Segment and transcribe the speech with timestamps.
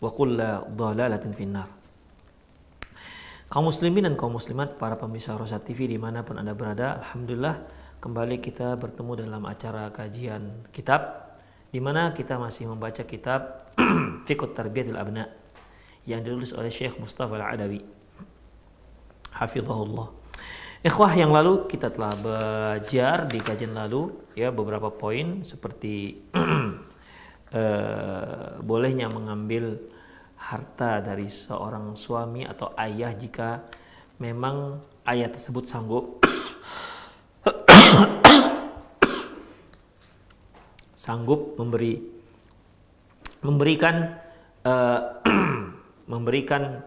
[0.00, 1.68] wa kulla dhalalatin finnar.
[3.50, 7.66] Kaum muslimin dan kaum muslimat, para pemirsa Rosa TV di mana pun Anda berada, Alhamdulillah
[7.98, 11.34] kembali kita bertemu dalam acara kajian kitab,
[11.68, 13.74] di mana kita masih membaca kitab
[14.26, 15.26] Fikut Tarbiyatil Abna
[16.06, 17.82] yang ditulis oleh Syekh Mustafa Al-Adawi.
[19.34, 20.08] Hafizahullah.
[20.80, 26.24] Ikhwah yang lalu kita telah belajar di kajian lalu ya beberapa poin seperti
[27.54, 29.78] uh, bolehnya mengambil
[30.40, 33.60] harta dari seorang suami atau ayah jika
[34.20, 36.20] memang ayah tersebut sanggup.
[41.00, 41.96] Sanggup memberi
[43.40, 44.20] memberikan
[44.68, 45.00] uh,
[46.12, 46.84] memberikan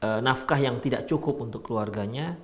[0.00, 2.38] uh, nafkah yang tidak cukup untuk keluarganya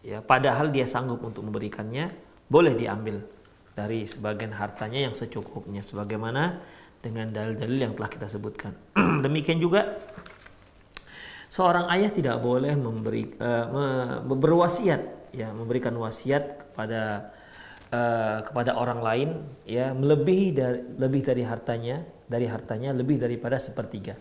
[0.00, 2.08] ya padahal dia sanggup untuk memberikannya
[2.48, 3.20] boleh diambil
[3.74, 5.82] dari sebagian hartanya yang secukupnya.
[5.82, 6.62] Sebagaimana
[7.04, 8.72] dengan dalil-dalil yang telah kita sebutkan.
[9.24, 10.00] Demikian juga
[11.52, 17.30] seorang ayah tidak boleh memberi uh, berwasiat ya memberikan wasiat kepada
[17.92, 19.28] uh, kepada orang lain
[19.68, 24.16] ya melebihi dari lebih dari hartanya dari hartanya lebih daripada sepertiga.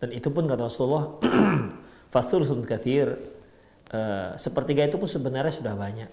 [0.00, 1.20] Dan itu pun kata Rasulullah
[2.14, 3.12] fathulun kathir
[3.92, 6.10] uh, sepertiga itu pun sebenarnya sudah banyak.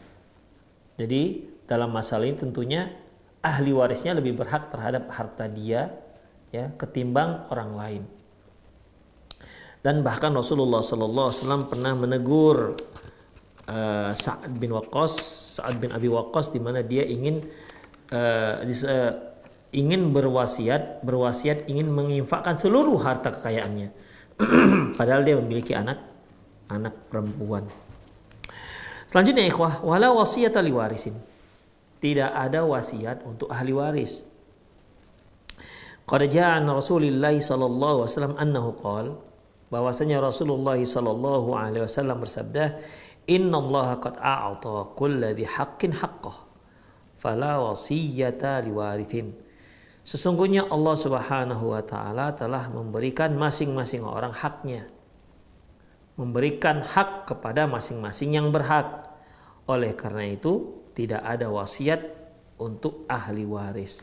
[1.00, 2.92] Jadi dalam masalah ini tentunya
[3.40, 6.09] ahli warisnya lebih berhak terhadap harta dia
[6.50, 8.04] ya ketimbang orang lain.
[9.80, 12.76] Dan bahkan Rasulullah Sallallahu Alaihi Wasallam pernah menegur
[13.70, 15.14] uh, Sa'ad bin Waqqas,
[15.60, 17.48] Sa'ad bin Abi Waqqas di mana dia ingin
[18.12, 19.14] uh, uh,
[19.72, 23.90] ingin berwasiat, berwasiat ingin menginfakkan seluruh harta kekayaannya.
[25.00, 26.04] Padahal dia memiliki anak
[26.68, 27.66] anak perempuan.
[29.10, 31.18] Selanjutnya ikhwah, wala warisin.
[32.00, 34.24] Tidak ada wasiat untuk ahli waris.
[36.10, 39.14] Qad ja'a Rasulullah sallallahu alaihi wasallam annahu qala
[39.70, 42.82] bahwasanya Rasulullah sallallahu alaihi wasallam bersabda,
[43.30, 46.34] "Inna Allah qad a'ta kulli dhi haqqin haqqah,
[47.14, 49.38] fala wasiyata liwarithin."
[50.02, 54.90] Sesungguhnya Allah Subhanahu wa taala telah memberikan masing-masing orang haknya.
[56.18, 59.06] Memberikan hak kepada masing-masing yang berhak.
[59.70, 62.02] Oleh karena itu, tidak ada wasiat
[62.58, 64.02] untuk ahli waris.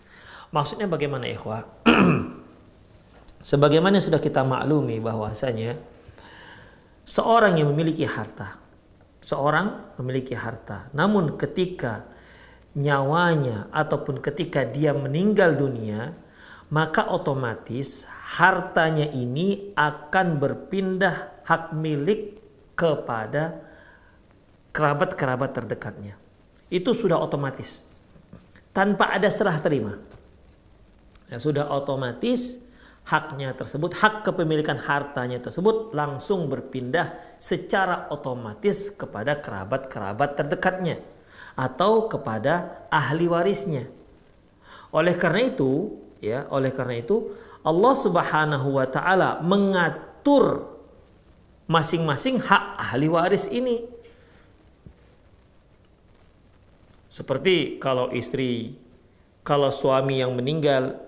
[0.54, 1.66] Maksudnya bagaimana ikhwah?
[3.50, 5.78] Sebagaimana sudah kita maklumi bahwasanya
[7.06, 8.58] seorang yang memiliki harta,
[9.22, 12.06] seorang memiliki harta, namun ketika
[12.76, 16.12] nyawanya ataupun ketika dia meninggal dunia,
[16.68, 22.42] maka otomatis hartanya ini akan berpindah hak milik
[22.74, 23.62] kepada
[24.74, 26.18] kerabat-kerabat terdekatnya.
[26.68, 27.86] Itu sudah otomatis.
[28.74, 29.96] Tanpa ada serah terima.
[31.26, 32.62] Ya, sudah otomatis
[33.06, 40.98] haknya tersebut, hak kepemilikan hartanya tersebut langsung berpindah secara otomatis kepada kerabat-kerabat terdekatnya
[41.54, 43.86] atau kepada ahli warisnya.
[44.90, 47.30] Oleh karena itu, ya, oleh karena itu
[47.66, 50.66] Allah Subhanahu wa taala mengatur
[51.66, 53.82] masing-masing hak ahli waris ini.
[57.10, 58.76] Seperti kalau istri,
[59.46, 61.05] kalau suami yang meninggal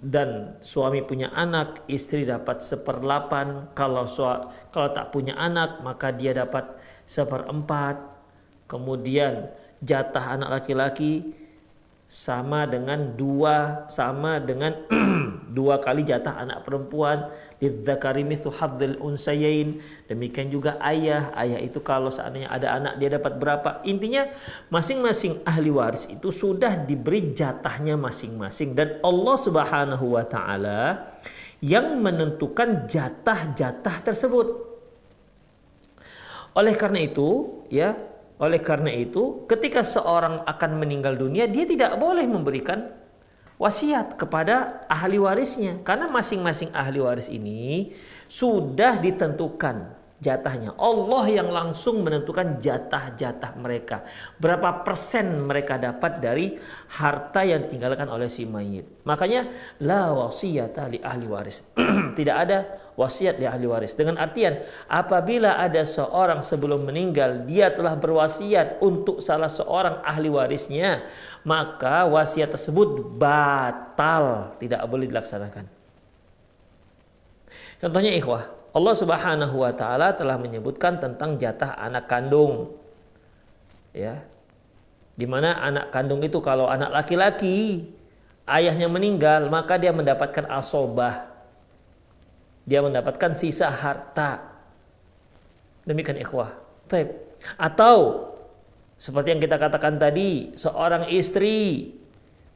[0.00, 3.72] dan suami punya anak, istri dapat seperlapan.
[3.76, 6.72] Kalau sua, kalau tak punya anak, maka dia dapat
[7.04, 8.00] seperempat.
[8.64, 9.52] Kemudian
[9.84, 11.36] jatah anak laki-laki
[12.10, 14.74] sama dengan dua sama dengan
[15.56, 17.30] dua kali jatah anak perempuan
[17.60, 19.78] lidzakari hadzil unsayain.
[20.08, 21.30] Demikian juga ayah.
[21.36, 23.70] Ayah itu kalau seandainya ada anak dia dapat berapa?
[23.86, 24.26] Intinya
[24.72, 28.72] masing-masing ahli waris itu sudah diberi jatahnya masing-masing.
[28.72, 31.12] Dan Allah Subhanahu wa taala
[31.60, 34.72] yang menentukan jatah-jatah tersebut.
[36.56, 37.94] Oleh karena itu ya
[38.40, 42.88] oleh karena itu, ketika seorang akan meninggal dunia, dia tidak boleh memberikan
[43.60, 47.92] wasiat kepada ahli warisnya karena masing-masing ahli waris ini
[48.24, 50.76] sudah ditentukan jatahnya.
[50.76, 54.04] Allah yang langsung menentukan jatah-jatah mereka.
[54.36, 56.56] Berapa persen mereka dapat dari
[57.00, 59.04] harta yang ditinggalkan oleh si mayit.
[59.08, 59.48] Makanya
[59.80, 61.64] la wasiyata li ahli waris.
[62.18, 62.58] Tidak ada
[63.00, 63.96] wasiat di ahli waris.
[63.96, 71.08] Dengan artian apabila ada seorang sebelum meninggal dia telah berwasiat untuk salah seorang ahli warisnya,
[71.48, 75.64] maka wasiat tersebut batal, tidak boleh dilaksanakan.
[77.80, 82.76] Contohnya ikhwah, Allah Subhanahu wa taala telah menyebutkan tentang jatah anak kandung.
[83.96, 84.20] Ya.
[85.16, 87.88] Di mana anak kandung itu kalau anak laki-laki
[88.44, 91.29] ayahnya meninggal, maka dia mendapatkan asobah.
[92.70, 94.38] Dia mendapatkan sisa harta.
[95.82, 96.54] Demikian ikhwah.
[96.86, 97.10] Taib.
[97.58, 98.30] Atau
[98.94, 101.90] seperti yang kita katakan tadi, seorang istri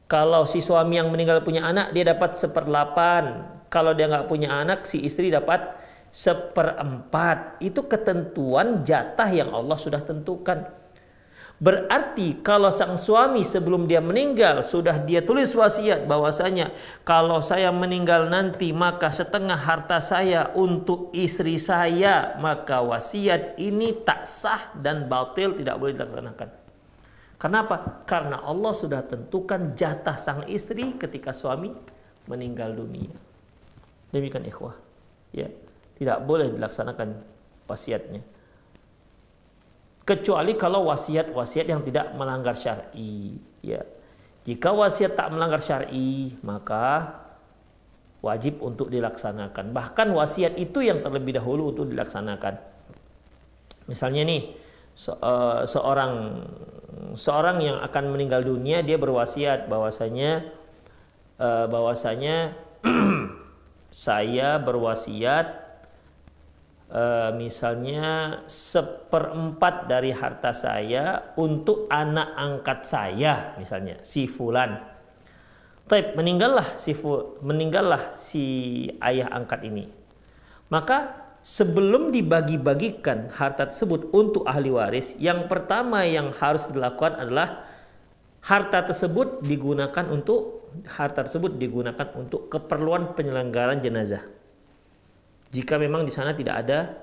[0.06, 3.42] kalau si suami yang meninggal punya anak, dia dapat seperlapan.
[3.66, 5.74] Kalau dia nggak punya anak, si istri dapat
[6.14, 10.70] seperempat itu ketentuan jatah yang Allah sudah tentukan.
[11.62, 16.74] Berarti kalau sang suami sebelum dia meninggal sudah dia tulis wasiat bahwasanya
[17.06, 24.26] kalau saya meninggal nanti maka setengah harta saya untuk istri saya maka wasiat ini tak
[24.26, 26.48] sah dan batil tidak boleh dilaksanakan.
[27.38, 28.02] Kenapa?
[28.02, 31.70] Karena Allah sudah tentukan jatah sang istri ketika suami
[32.26, 33.14] meninggal dunia.
[34.10, 34.74] Demikian ikhwah.
[35.30, 35.50] Ya
[35.94, 37.14] tidak boleh dilaksanakan
[37.70, 38.33] wasiatnya.
[40.04, 43.80] Kecuali kalau wasiat-wasiat yang tidak melanggar syar'i, ya.
[44.44, 47.16] Jika wasiat tak melanggar syar'i, maka
[48.20, 49.72] wajib untuk dilaksanakan.
[49.72, 52.60] Bahkan wasiat itu yang terlebih dahulu untuk dilaksanakan.
[53.88, 54.42] Misalnya nih,
[54.92, 56.44] se uh, seorang
[57.16, 60.46] seorang yang akan meninggal dunia dia berwasiat bahwasanya
[61.40, 62.54] uh, bahwasanya
[64.06, 65.63] saya berwasiat
[66.94, 74.78] uh, misalnya seperempat dari harta saya untuk anak angkat saya misalnya si fulan.
[75.84, 76.96] Taib meninggallah si
[77.44, 78.44] meninggallah si
[79.04, 79.84] ayah angkat ini.
[80.72, 87.68] Maka sebelum dibagi-bagikan harta tersebut untuk ahli waris yang pertama yang harus dilakukan adalah
[88.40, 94.33] harta tersebut digunakan untuk harta tersebut digunakan untuk keperluan penyelenggaraan jenazah
[95.54, 96.98] jika memang di sana tidak ada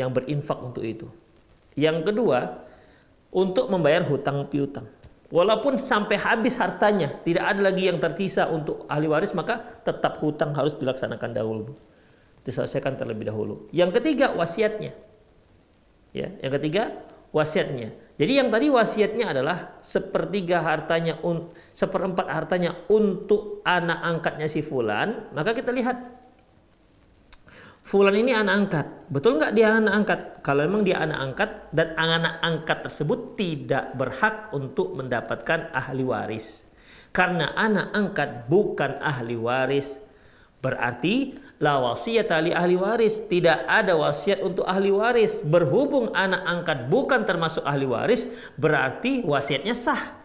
[0.00, 1.04] yang berinfak untuk itu.
[1.76, 2.64] Yang kedua,
[3.28, 4.88] untuk membayar hutang piutang.
[5.30, 10.56] Walaupun sampai habis hartanya, tidak ada lagi yang tersisa untuk ahli waris, maka tetap hutang
[10.56, 11.70] harus dilaksanakan dahulu.
[12.42, 13.70] Diselesaikan terlebih dahulu.
[13.70, 14.90] Yang ketiga, wasiatnya.
[16.10, 17.94] Ya, yang ketiga, wasiatnya.
[18.18, 21.22] Jadi yang tadi wasiatnya adalah sepertiga hartanya,
[21.70, 26.19] seperempat hartanya untuk anak angkatnya si Fulan, maka kita lihat
[27.90, 28.86] Fulan ini anak angkat.
[29.10, 30.20] Betul nggak dia anak angkat?
[30.46, 36.70] Kalau memang dia anak angkat dan anak angkat tersebut tidak berhak untuk mendapatkan ahli waris.
[37.10, 39.98] Karena anak angkat bukan ahli waris.
[40.62, 43.26] Berarti la wasiat ali ahli waris.
[43.26, 45.42] Tidak ada wasiat untuk ahli waris.
[45.42, 50.19] Berhubung anak angkat bukan termasuk ahli waris, berarti wasiatnya sah.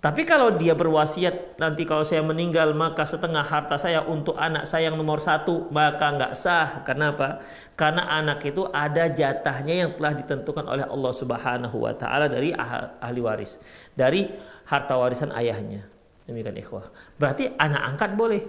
[0.00, 4.88] Tapi kalau dia berwasiat nanti kalau saya meninggal maka setengah harta saya untuk anak saya
[4.88, 6.80] yang nomor satu maka nggak sah.
[6.88, 7.44] Kenapa?
[7.76, 12.96] Karena anak itu ada jatahnya yang telah ditentukan oleh Allah Subhanahu Wa Taala dari ah,
[12.96, 13.60] ahli waris,
[13.92, 14.24] dari
[14.72, 15.84] harta warisan ayahnya.
[16.24, 16.88] Demikian ikhwah.
[17.20, 18.42] Berarti anak angkat boleh,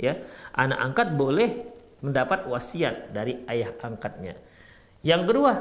[0.00, 0.16] ya.
[0.56, 1.68] Anak angkat boleh
[2.00, 4.40] mendapat wasiat dari ayah angkatnya.
[5.04, 5.52] Yang kedua,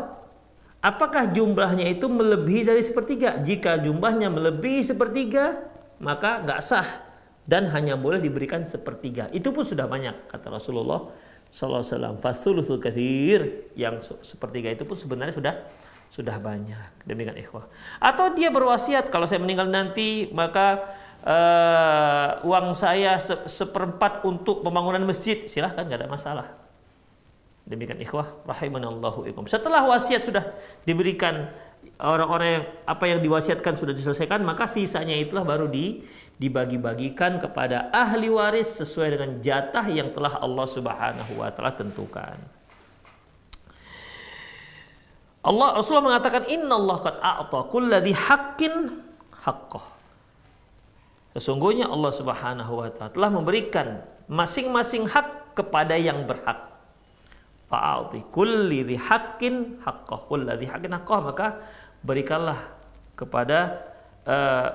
[0.83, 3.39] Apakah jumlahnya itu melebihi dari sepertiga?
[3.39, 5.63] Jika jumlahnya melebihi sepertiga,
[6.03, 6.83] maka nggak sah
[7.47, 9.31] dan hanya boleh diberikan sepertiga.
[9.31, 11.07] Itu pun sudah banyak kata Rasulullah
[11.47, 12.19] SAW.
[12.83, 15.55] Kathir yang sepertiga itu pun sebenarnya sudah
[16.11, 17.07] sudah banyak.
[17.07, 17.71] Demikian ikhwah.
[18.03, 20.83] Atau dia berwasiat kalau saya meninggal nanti maka
[21.23, 26.62] uh, uang saya se seperempat untuk pembangunan masjid, silahkan nggak ada masalah.
[27.63, 29.47] Demikian ikhwah rahimanallahu ikum.
[29.47, 30.51] Setelah wasiat sudah
[30.83, 31.47] diberikan
[31.95, 36.03] orang-orang yang apa yang diwasiatkan sudah diselesaikan, maka sisanya itulah baru di
[36.43, 42.35] dibagi-bagikan kepada ahli waris sesuai dengan jatah yang telah Allah Subhanahu wa taala tentukan.
[45.43, 48.73] Allah Rasulullah mengatakan Inna Allah qad a'ta kulladhi haqqin
[49.31, 49.85] haqqah.
[51.39, 56.72] Sesungguhnya Allah Subhanahu wa taala telah memberikan masing-masing hak kepada yang berhak
[57.73, 61.47] fa'ati kulli dhi haqqin haqqah kulli haqqin haqqah maka
[62.05, 62.61] berikanlah
[63.17, 63.81] kepada
[64.29, 64.69] uh,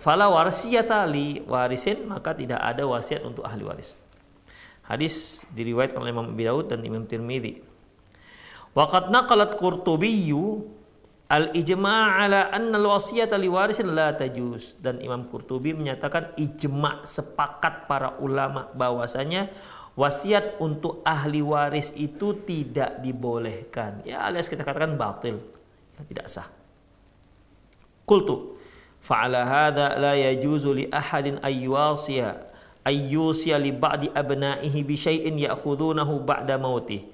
[0.00, 4.00] fala warsiyata li warisin maka tidak ada wasiat untuk ahli waris.
[4.84, 7.60] Hadis diriwayatkan oleh Imam Abi Daud dan Imam Tirmidzi.
[8.76, 10.64] Waqad naqalat Qurtubiyyu
[11.30, 18.20] al-ijma' ala anna al-wasiyata li warisin la tajuz dan Imam Qurtubi menyatakan ijma' sepakat para
[18.20, 19.48] ulama bahwasanya
[19.94, 24.02] wasiat untuk ahli waris itu tidak dibolehkan.
[24.02, 25.38] Ya alias kita katakan batil.
[25.94, 26.50] Ya, tidak sah.
[28.04, 28.58] Qultu
[29.00, 32.36] fa'ala hadha la yajuzu li ahadin ayyusiya
[32.84, 37.06] ayyusiya li ba'di abna'ihi bi syai'in ya'khudunahu ba'da mautih.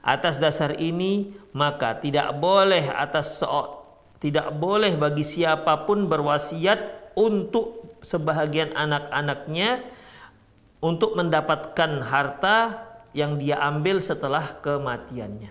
[0.00, 3.42] Atas dasar ini maka tidak boleh atas
[4.22, 9.82] tidak boleh bagi siapa pun berwasiat untuk sebahagian anak-anaknya
[10.78, 15.50] untuk mendapatkan harta yang dia ambil setelah kematiannya.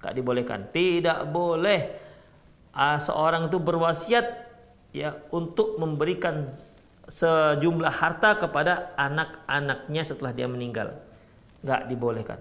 [0.00, 0.72] Gak dibolehkan.
[0.72, 1.80] Tidak boleh
[2.74, 4.26] uh, seorang itu berwasiat
[4.96, 6.48] ya untuk memberikan
[7.06, 10.96] sejumlah harta kepada anak-anaknya setelah dia meninggal.
[11.62, 12.40] Gak dibolehkan.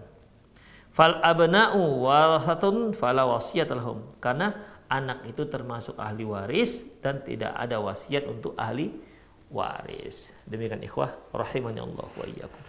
[0.91, 3.71] Fal abna'u warathatun fala wasiyat.
[4.23, 4.55] Karena
[4.91, 8.91] anak itu termasuk ahli waris dan tidak ada wasiat untuk ahli
[9.51, 10.31] waris.
[10.47, 12.63] Demikian ikhwah rahimani Allah wa iyyakum.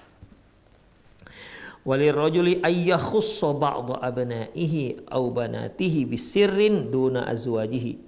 [1.82, 7.98] Walirrajuli ayyakhussa ba'dha abnaihi aw banatihi bisirrin duna azwajihi.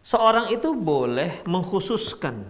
[0.00, 2.48] Seorang itu boleh mengkhususkan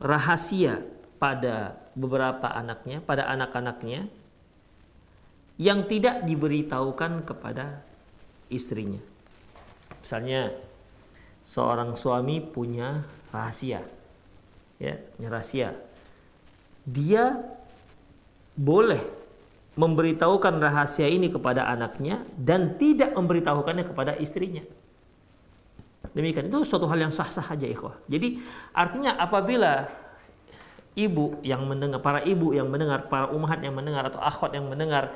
[0.00, 0.80] rahasia
[1.20, 4.08] pada beberapa anaknya, pada anak-anaknya
[5.60, 7.84] yang tidak diberitahukan kepada
[8.48, 8.98] istrinya.
[10.00, 10.56] Misalnya
[11.44, 13.82] seorang suami punya rahasia.
[14.78, 15.74] Ya rahasia.
[16.86, 17.42] Dia
[18.54, 19.02] boleh
[19.74, 24.62] memberitahukan rahasia ini kepada anaknya dan tidak memberitahukannya kepada istrinya.
[26.14, 26.46] Demikian.
[26.46, 27.98] Itu suatu hal yang sah-sah saja ikhwah.
[28.06, 28.38] Jadi
[28.70, 29.90] artinya apabila
[30.94, 35.10] ibu yang mendengar para ibu yang mendengar para umat yang mendengar atau akhwat yang mendengar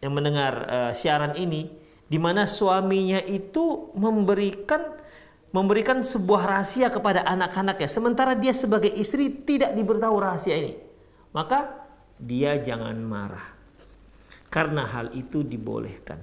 [0.00, 1.68] yang mendengar uh, siaran ini
[2.08, 5.01] di mana suaminya itu memberikan
[5.52, 7.88] memberikan sebuah rahasia kepada anak-anaknya.
[7.88, 10.80] Sementara dia sebagai istri tidak diberitahu rahasia ini.
[11.36, 11.84] Maka
[12.16, 13.44] dia jangan marah.
[14.48, 16.20] Karena hal itu dibolehkan.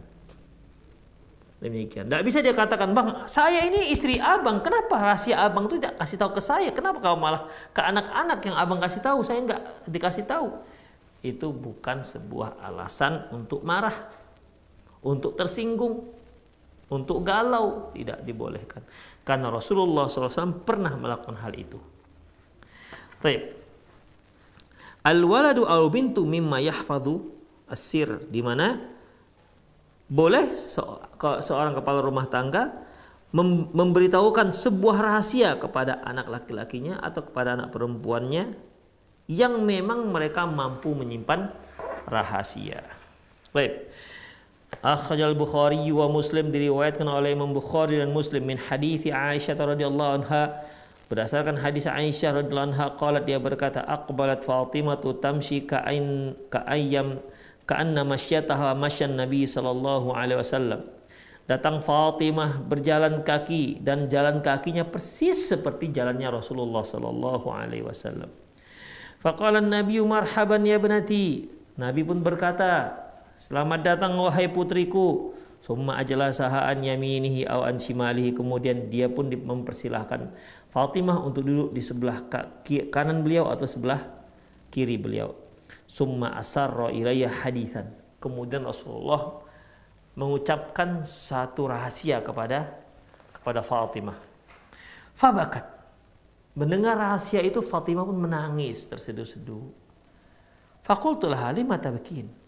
[1.59, 2.07] Demikian.
[2.07, 4.63] Tidak bisa dia katakan bang saya ini istri abang.
[4.63, 6.69] Kenapa rahasia abang itu tidak kasih tahu ke saya?
[6.71, 9.21] Kenapa kau malah ke anak-anak yang abang kasih tahu?
[9.27, 10.55] Saya nggak dikasih tahu.
[11.19, 13.93] Itu bukan sebuah alasan untuk marah.
[15.03, 16.18] Untuk tersinggung
[16.89, 18.81] untuk galau tidak dibolehkan
[19.21, 21.77] karena Rasulullah SAW pernah melakukan hal itu.
[23.21, 23.55] Taib.
[25.05, 27.23] Al-waladu al bintu mimma yahfadhu
[27.69, 28.81] asir di mana
[30.09, 30.57] boleh
[31.39, 32.73] seorang kepala rumah tangga
[33.77, 38.57] memberitahukan sebuah rahasia kepada anak laki-lakinya atau kepada anak perempuannya
[39.29, 41.53] yang memang mereka mampu menyimpan
[42.09, 42.81] rahasia.
[43.53, 43.88] Baik.
[44.79, 50.63] Akhrajal Bukhari wa Muslim diriwayatkan oleh Imam Bukhari dan Muslim min hadis Aisyah radhiyallahu anha.
[51.09, 57.17] Berdasarkan hadis Aisyah radhiyallahu anha qalat dia berkata aqbalat Fatimah tamshi ka'ain ka'ayyam
[57.65, 60.85] ka'anna masyataha masyan Nabi sallallahu alaihi wasallam.
[61.49, 68.29] Datang Fatimah berjalan kaki dan jalan kakinya persis seperti jalannya Rasulullah sallallahu alaihi wasallam.
[69.17, 71.49] Faqala an-nabiy marhaban ya ibnati.
[71.75, 73.08] Nabi pun berkata
[73.39, 75.31] Selamat datang wahai putriku.
[75.63, 78.35] Summa ajlasaha an yaminihi aw an shimalihi.
[78.35, 80.35] Kemudian dia pun mempersilahkan
[80.67, 82.19] Fatimah untuk duduk di sebelah
[82.91, 84.03] kanan beliau atau sebelah
[84.67, 85.39] kiri beliau.
[85.87, 87.87] Summa asarra ilayya hadithan.
[88.19, 89.39] Kemudian Rasulullah
[90.19, 92.75] mengucapkan satu rahasia kepada
[93.31, 94.19] kepada Fatimah.
[95.15, 95.63] Fabakat.
[96.59, 99.63] Mendengar rahasia itu Fatimah pun menangis terseduh-seduh.
[100.83, 102.38] Fakultulah halimah tabakin.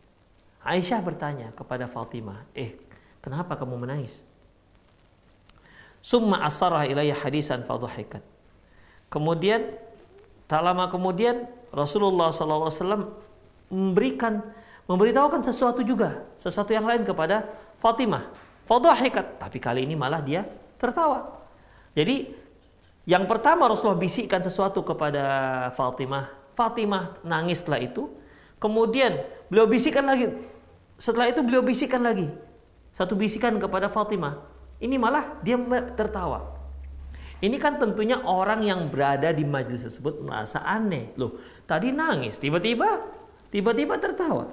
[0.61, 2.77] Aisyah bertanya kepada Fatimah, "Eh,
[3.23, 4.21] kenapa kamu menangis?"
[6.01, 8.25] Summa asarah ilayya hadisan fadhahikat.
[9.09, 9.77] Kemudian
[10.49, 13.13] tak lama kemudian Rasulullah SAW
[13.69, 14.41] memberikan
[14.89, 17.47] memberitahukan sesuatu juga, sesuatu yang lain kepada
[17.79, 18.27] Fatimah.
[18.65, 20.43] Fadhahikat, tapi kali ini malah dia
[20.75, 21.41] tertawa.
[21.93, 22.33] Jadi
[23.07, 25.23] yang pertama Rasulullah bisikkan sesuatu kepada
[25.73, 26.29] Fatimah.
[26.53, 28.11] Fatimah nangis setelah itu.
[28.61, 30.29] Kemudian beliau bisikkan lagi.
[31.01, 32.29] Setelah itu beliau bisikkan lagi.
[32.93, 34.37] Satu bisikan kepada Fatimah.
[34.77, 35.57] Ini malah dia
[35.97, 36.61] tertawa.
[37.41, 41.09] Ini kan tentunya orang yang berada di majelis tersebut merasa aneh.
[41.17, 43.01] Loh, tadi nangis, tiba-tiba
[43.49, 44.45] tiba-tiba tertawa.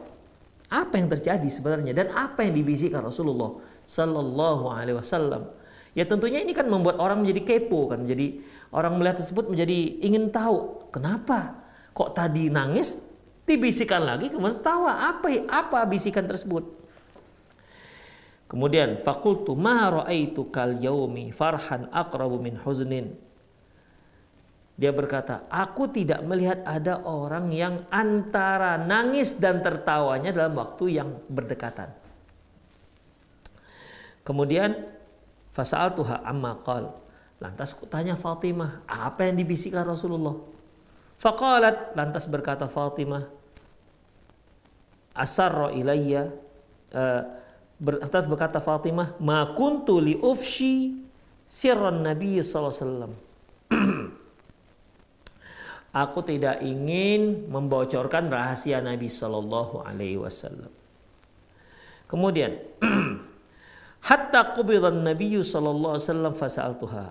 [0.73, 5.52] Apa yang terjadi sebenarnya dan apa yang dibisikkan Rasulullah sallallahu alaihi wasallam?
[5.93, 8.40] Ya tentunya ini kan membuat orang menjadi kepo kan, menjadi
[8.73, 11.61] orang melihat tersebut menjadi ingin tahu kenapa
[11.93, 13.00] kok tadi nangis
[13.49, 16.78] dibisikkan lagi kemudian tertawa apa apa bisikan tersebut
[18.49, 23.12] Kemudian fakultu ma raaitu kal yaumi farhan aqrabu min huznin.
[24.78, 31.19] Dia berkata, aku tidak melihat ada orang yang antara nangis dan tertawanya dalam waktu yang
[31.28, 31.93] berdekatan.
[34.23, 34.87] Kemudian
[35.52, 36.95] fasal tuha amma qal.
[37.43, 40.38] Lantas tanya Fatimah, apa yang dibisikkan Rasulullah?
[41.19, 43.38] Faqalat, lantas berkata Fatimah,
[45.19, 46.31] asarra ilayya
[46.95, 47.23] uh,
[47.79, 51.03] berkata Fatimah, "Ma kuntu li ufshi
[51.47, 53.13] sirran Nabi sallallahu alaihi wasallam."
[56.07, 60.71] Aku tidak ingin membocorkan rahasia Nabi sallallahu alaihi wasallam.
[62.07, 62.61] Kemudian,
[64.09, 67.07] hatta qubidan Nabi sallallahu alaihi wasallam fasaltuha.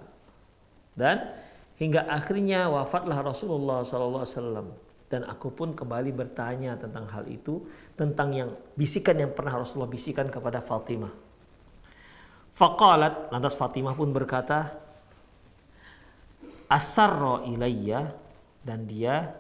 [0.98, 1.30] Dan
[1.78, 4.68] hingga akhirnya wafatlah Rasulullah sallallahu alaihi wasallam
[5.08, 7.64] dan aku pun kembali bertanya tentang hal itu
[7.96, 11.12] tentang yang bisikan yang pernah Rasulullah bisikan kepada Fatimah.
[12.52, 14.76] Faqalat lantas Fatimah pun berkata
[16.68, 18.12] asarro ilayya
[18.68, 19.32] dan dia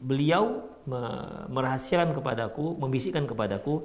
[0.00, 0.64] beliau
[1.52, 3.84] merahasiakan kepadaku, membisikkan kepadaku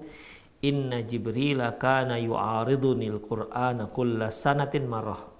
[0.63, 5.38] inna jibril kana yu'aridunil qur'ana kulla sanatin marah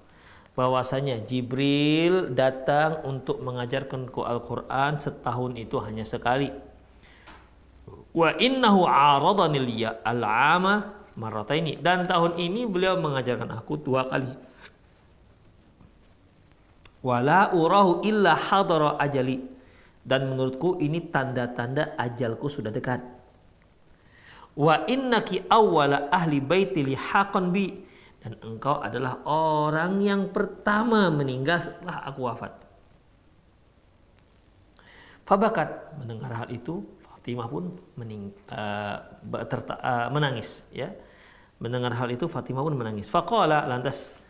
[0.60, 6.52] bahwasanya Jibril datang untuk mengajarkan ku Al-Qur'an setahun itu hanya sekali.
[8.12, 14.36] Wa innahu aradanil ya al-ama marrataini dan tahun ini beliau mengajarkan aku dua kali.
[17.08, 19.39] Wala urahu illa hadara ajali
[20.04, 23.00] dan menurutku ini tanda-tanda ajalku sudah dekat.
[24.60, 27.88] Wa innaki awwala ahli baiti lihaqan bi
[28.30, 32.54] dan engkau adalah orang yang pertama meninggal setelah aku wafat.
[35.26, 39.02] Fabakat mendengar hal itu, Fatimah pun mening, uh,
[39.50, 40.70] terta, uh, menangis.
[40.70, 40.94] Ya,
[41.58, 43.10] mendengar hal itu Fatimah pun menangis.
[43.10, 44.22] Fakola lantas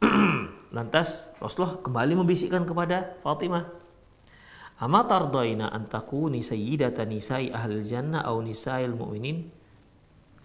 [0.76, 3.64] lantas Rasulullah kembali membisikkan kepada Fatimah.
[4.80, 9.59] Ama tardaina antakuni sayyidata nisa'i ahlil jannah au nisa'il mu'minin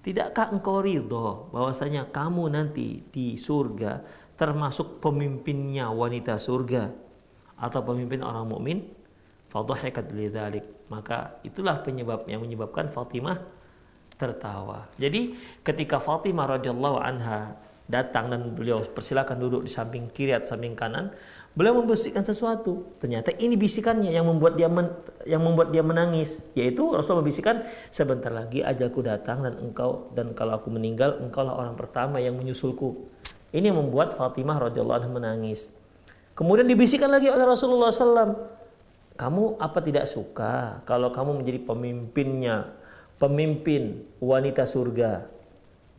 [0.05, 4.05] Tidakkah engkau ridho bahwasanya kamu nanti di surga
[4.37, 6.93] termasuk pemimpinnya wanita surga
[7.57, 8.85] atau pemimpin orang mukmin?
[9.49, 10.61] Fadhahikat lidzalik.
[10.93, 13.41] Maka itulah penyebab yang menyebabkan Fatimah
[14.13, 14.85] tertawa.
[15.01, 15.33] Jadi
[15.65, 17.57] ketika Fatimah radhiyallahu anha
[17.89, 21.17] datang dan beliau persilakan duduk di samping kiri atau samping kanan,
[21.55, 22.83] Beliau membisikkan sesuatu.
[22.99, 24.91] Ternyata ini bisikannya yang membuat dia men,
[25.23, 27.63] yang membuat dia menangis, yaitu Rasulullah membisikkan
[27.95, 33.07] sebentar lagi ajalku datang dan engkau dan kalau aku meninggal engkaulah orang pertama yang menyusulku.
[33.55, 35.71] Ini yang membuat Fatimah radhiyallahu anha menangis.
[36.35, 38.35] Kemudian dibisikkan lagi oleh Rasulullah SAW,
[39.15, 42.75] kamu apa tidak suka kalau kamu menjadi pemimpinnya,
[43.15, 45.23] pemimpin wanita surga?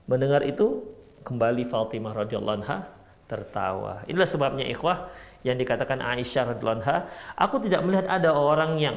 [0.05, 0.85] Mendengar itu
[1.25, 2.93] kembali Fatimah radhiyallahu anha
[3.25, 4.05] tertawa.
[4.05, 5.09] Inilah sebabnya ikhwah
[5.45, 8.97] yang dikatakan Aisyah radhiallahu aku tidak melihat ada orang yang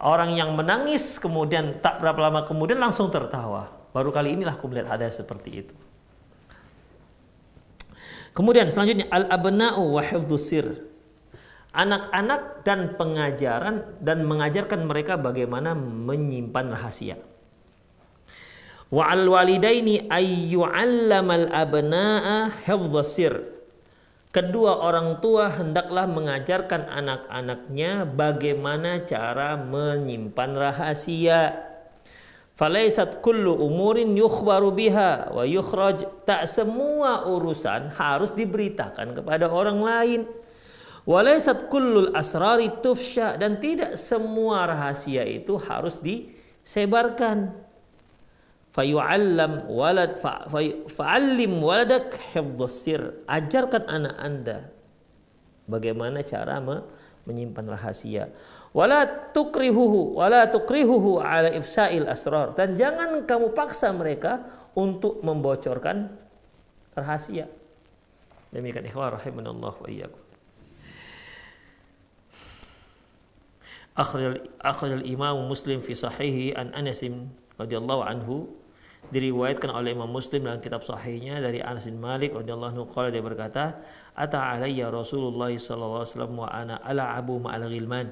[0.00, 3.72] orang yang menangis kemudian tak berapa lama kemudian langsung tertawa.
[3.96, 5.74] Baru kali inilah aku melihat ada seperti itu.
[8.36, 10.04] Kemudian selanjutnya al-abna'u wa
[10.36, 10.84] sir.
[11.72, 17.16] Anak-anak dan pengajaran dan mengajarkan mereka bagaimana menyimpan rahasia.
[18.92, 22.52] Wa al-walidaini ayyu'allamal abna'a
[23.00, 23.55] sir
[24.36, 31.56] kedua orang tua hendaklah mengajarkan anak-anaknya bagaimana cara menyimpan rahasia.
[32.52, 36.04] Falaisat kullu umurin yukhbaru biha wa yukhraj.
[36.28, 40.20] Tak semua urusan harus diberitakan kepada orang lain.
[41.08, 47.56] Walaisat kullul asrari tufsha dan tidak semua rahasia itu harus disebarkan
[48.76, 50.20] fayu'allam walad
[50.92, 54.58] fa'allim waladak hifdhus sir ajarkan anak anda
[55.64, 56.84] bagaimana cara me
[57.26, 58.30] menyimpan rahasia.
[58.70, 59.02] Wala
[59.34, 64.46] tukrihuhu wala tukrihuhu ala ifsail asrar dan jangan kamu paksa mereka
[64.78, 66.14] untuk membocorkan
[66.94, 67.50] rahasia.
[68.54, 70.22] Demikian ikhwah rahimanallah wa iyyakum.
[73.96, 77.00] Akhrajal akhrajal Imam Muslim fi sahihi an Anas
[77.56, 78.46] radhiyallahu anhu
[79.10, 83.22] diriwayatkan oleh Imam Muslim dalam kitab sahihnya dari Anas bin Malik radhiyallahu anhu qala dia
[83.22, 83.78] berkata
[84.12, 88.10] ata alayya Rasulullah sallallahu alaihi wasallam wa ana ala abu ma'al ghilman.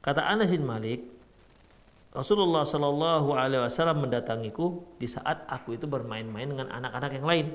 [0.00, 1.02] Kata Anas bin Malik
[2.16, 7.46] Rasulullah sallallahu alaihi wasallam mendatangiku di saat aku itu bermain-main dengan anak-anak yang lain.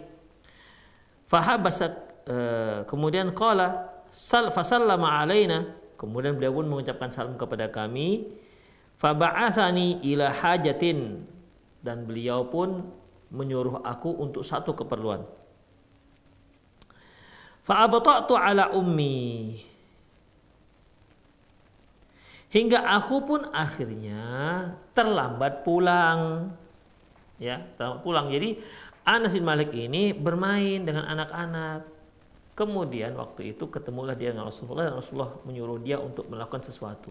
[1.26, 1.94] Fahabasak
[2.30, 5.80] uh, kemudian qala sal fasallama alaina.
[5.98, 8.26] Kemudian beliau pun mengucapkan salam kepada kami
[9.02, 11.26] faba'athani ila hajatin
[11.82, 12.86] dan beliau pun
[13.34, 15.26] menyuruh aku untuk satu keperluan.
[17.66, 19.62] Fa'abata'tu ala ummi.
[22.52, 24.22] Hingga aku pun akhirnya
[24.92, 26.52] terlambat pulang.
[27.40, 28.26] Ya, terlambat pulang.
[28.28, 28.60] Jadi
[29.08, 31.88] Anas bin Malik ini bermain dengan anak-anak.
[32.52, 37.10] Kemudian waktu itu ketemulah dia dengan Rasulullah dan Rasulullah menyuruh dia untuk melakukan sesuatu.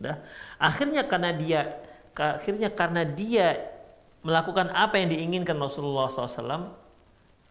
[0.00, 0.16] Dah.
[0.56, 1.76] Akhirnya karena dia
[2.18, 3.78] akhirnya karena dia
[4.26, 6.74] melakukan apa yang diinginkan Rasulullah SAW,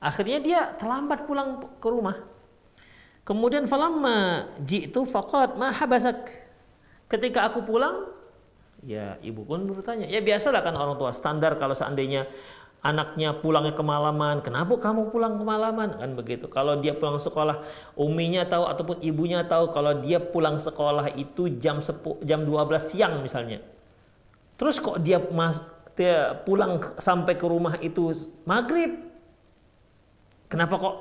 [0.04, 2.20] akhirnya dia terlambat pulang ke rumah.
[3.24, 6.32] Kemudian falamma jitu faqalat ma habasak.
[7.08, 8.08] Ketika aku pulang,
[8.84, 10.08] ya ibu pun bertanya.
[10.08, 12.28] Ya biasalah kan orang tua standar kalau seandainya
[12.84, 16.00] anaknya pulangnya kemalaman, kenapa kamu pulang kemalaman?
[16.00, 16.48] Kan begitu.
[16.48, 17.64] Kalau dia pulang sekolah,
[18.00, 23.24] uminya tahu ataupun ibunya tahu kalau dia pulang sekolah itu jam 10, jam 12 siang
[23.24, 23.60] misalnya
[24.58, 25.62] Terus kok dia mas,
[25.94, 29.06] dia pulang sampai ke rumah itu maghrib?
[30.50, 30.96] Kenapa kok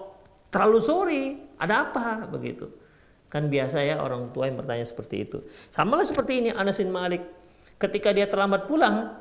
[0.53, 1.23] terlalu sore?
[1.57, 2.69] Ada apa begitu?
[3.33, 5.41] Kan biasa ya orang tua yang bertanya seperti itu.
[5.73, 7.25] Sama lah seperti ini Anas bin Malik.
[7.81, 9.17] Ketika dia terlambat pulang,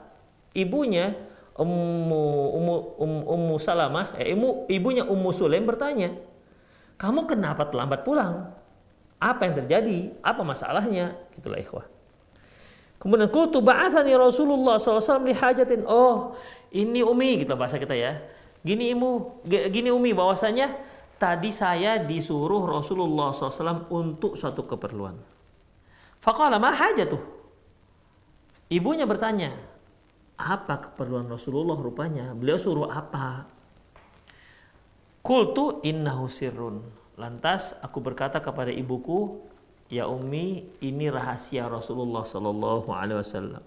[0.56, 1.16] ibunya
[1.56, 2.24] Ummu
[2.60, 6.12] Ummu Ummu, Ummu Salamah, eh, ibu, ibunya Ummu Sulaim bertanya,
[7.00, 8.52] "Kamu kenapa terlambat pulang?
[9.20, 10.12] Apa yang terjadi?
[10.20, 11.95] Apa masalahnya?" Itulah ikhwah.
[13.06, 15.86] Kemudian kutu ba'athani Rasulullah SAW lihajatin.
[15.86, 16.34] Oh,
[16.74, 18.18] ini Umi gitu bahasa kita ya.
[18.66, 20.74] Gini imu, gini Umi bahwasanya
[21.22, 25.22] tadi saya disuruh Rasulullah SAW untuk suatu keperluan.
[26.18, 27.22] Faqala ma hajatuh.
[28.74, 29.54] Ibunya bertanya,
[30.34, 32.34] apa keperluan Rasulullah rupanya?
[32.34, 33.46] Beliau suruh apa?
[35.22, 36.82] Kultu innahu sirrun.
[37.22, 39.46] Lantas aku berkata kepada ibuku,
[39.86, 43.62] Ya ummi, ini rahasia Rasulullah sallallahu alaihi wasallam.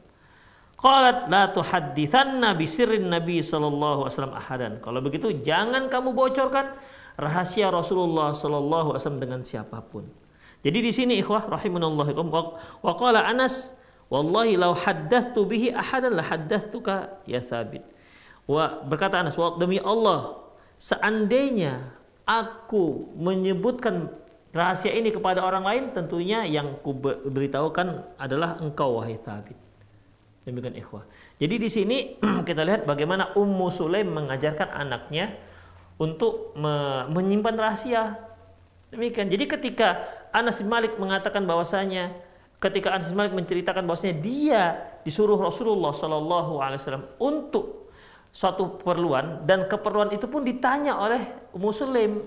[0.78, 4.72] Qalat la tuhaddithanna bi sirrin Nabi sallallahu alaihi wasallam ahadan.
[4.82, 6.74] Kalau begitu jangan kamu bocorkan
[7.18, 10.06] rahasia Rasulullah sallallahu alaihi wasallam dengan siapa pun.
[10.62, 12.14] Jadi di sini ikhwah rahimanallahu
[12.82, 13.74] wa qala Anas
[14.10, 17.82] wallahi law haddathtu bihi ahadan la haddathtuka ya Thabit.
[18.46, 20.46] Wa berkata Anas demi Allah
[20.78, 24.14] seandainya aku menyebutkan
[24.58, 26.90] rahasia ini kepada orang lain tentunya yang ku
[27.30, 29.54] beritahukan adalah engkau wahai Thabit.
[30.42, 31.04] Demikian ikhwah.
[31.38, 31.98] Jadi di sini
[32.48, 35.38] kita lihat bagaimana Ummu Sulaim mengajarkan anaknya
[36.00, 38.18] untuk me menyimpan rahasia.
[38.88, 39.28] Demikian.
[39.28, 42.16] Jadi ketika Anas bin Malik mengatakan bahwasanya
[42.56, 44.62] ketika Anas bin Malik menceritakan bahwasanya dia
[45.04, 47.92] disuruh Rasulullah Shallallahu alaihi wasallam untuk
[48.32, 51.20] suatu keperluan dan keperluan itu pun ditanya oleh
[51.52, 52.24] Ummu Sulaim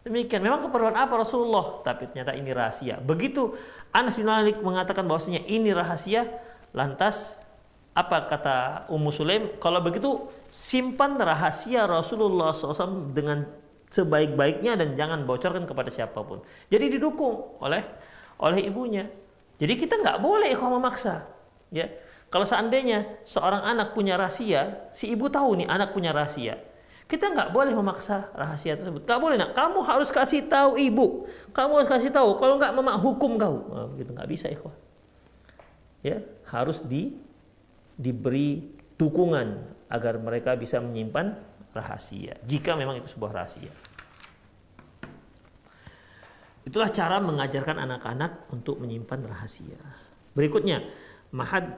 [0.00, 0.40] Demikian.
[0.40, 1.84] Memang keperluan apa Rasulullah?
[1.84, 2.96] Tapi ternyata ini rahasia.
[3.00, 3.52] Begitu
[3.92, 6.24] Anas bin Malik mengatakan bahwasanya ini rahasia,
[6.72, 7.40] lantas
[7.92, 8.56] apa kata
[8.88, 9.60] Ummu Sulaim?
[9.60, 13.44] Kalau begitu simpan rahasia Rasulullah SAW dengan
[13.90, 16.40] sebaik-baiknya dan jangan bocorkan kepada siapa pun.
[16.70, 17.82] Jadi didukung oleh
[18.40, 19.04] oleh ibunya.
[19.60, 21.28] Jadi kita nggak boleh ikhwan memaksa.
[21.68, 21.92] Ya,
[22.30, 26.62] kalau seandainya seorang anak punya rahasia, si ibu tahu nih anak punya rahasia,
[27.10, 29.02] kita nggak boleh memaksa rahasia tersebut.
[29.02, 29.50] Nggak boleh nak.
[29.50, 31.26] Kamu harus kasih tahu ibu.
[31.50, 32.38] Kamu harus kasih tahu.
[32.38, 33.66] Kalau nggak memak hukum kau.
[33.74, 34.78] Nah, nggak bisa ikhwah.
[36.06, 37.18] Ya harus di
[37.98, 38.62] diberi
[38.94, 39.58] dukungan
[39.90, 41.34] agar mereka bisa menyimpan
[41.74, 42.38] rahasia.
[42.46, 43.74] Jika memang itu sebuah rahasia.
[46.62, 49.82] Itulah cara mengajarkan anak-anak untuk menyimpan rahasia.
[50.30, 50.86] Berikutnya,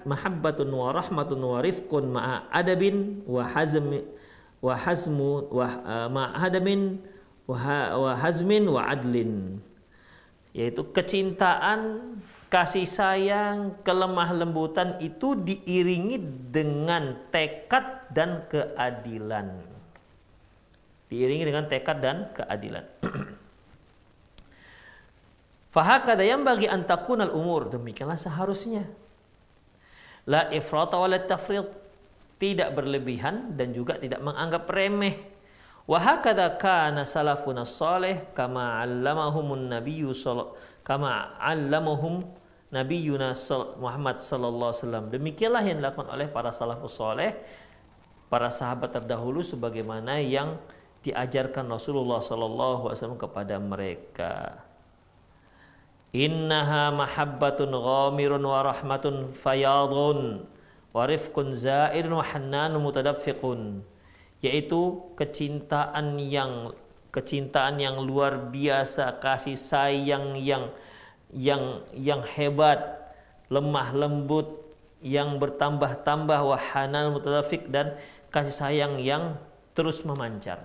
[0.04, 4.04] mahabbatun wa rahmatun wa rifqun ma'a adabin wa hazmi
[4.62, 7.02] wa hazmu wa uh, ma'hadamin
[7.50, 9.58] wa hazmin wa adlin.
[10.54, 12.14] Yaitu kecintaan
[12.46, 16.20] kasih sayang kelemah lembutan itu diiringi
[16.52, 19.48] dengan tekad dan keadilan.
[21.10, 22.84] Diiringi dengan tekad dan keadilan.
[25.74, 28.84] Fahakada yang bagi antakunal umur demikianlah seharusnya.
[30.28, 31.81] La ifrata wa tafrid
[32.42, 35.14] tidak berlebihan dan juga tidak menganggap remeh.
[35.86, 40.10] Wa hakadha kana salafuna salih kama 'allamahumun nabiyyu
[40.82, 42.26] kama 'allamahum
[42.74, 43.30] nabiyuna
[43.78, 45.06] Muhammad sallallahu alaihi wasallam.
[45.14, 47.38] Demikianlah yang dilakukan oleh para salafus saleh,
[48.26, 50.58] para sahabat terdahulu sebagaimana yang
[51.06, 54.34] diajarkan Rasulullah sallallahu alaihi wasallam kepada mereka.
[56.12, 60.44] Innaha mahabbatun ghamirun wa rahmatun fayadun
[60.92, 63.80] wa rifqun zairun wa hannanun mutadaffiqun
[64.44, 66.72] yaitu kecintaan yang
[67.12, 70.72] kecintaan yang luar biasa, kasih sayang yang
[71.32, 72.80] yang yang hebat,
[73.52, 74.48] lemah lembut
[75.04, 78.00] yang bertambah-tambah wahana mutadaffiq dan
[78.32, 79.36] kasih sayang yang
[79.76, 80.60] terus memancar.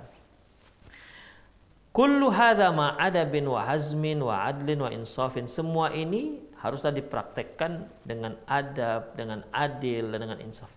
[1.92, 5.50] Kullu hadza ma adabin wa hazmin wa adlin wa insafin.
[5.50, 10.74] Semua ini haruslah dipraktekkan dengan adab, dengan adil dan dengan insaf.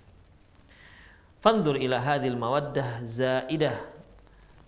[1.41, 3.81] Fandur ila hadhil mawaddah zaidah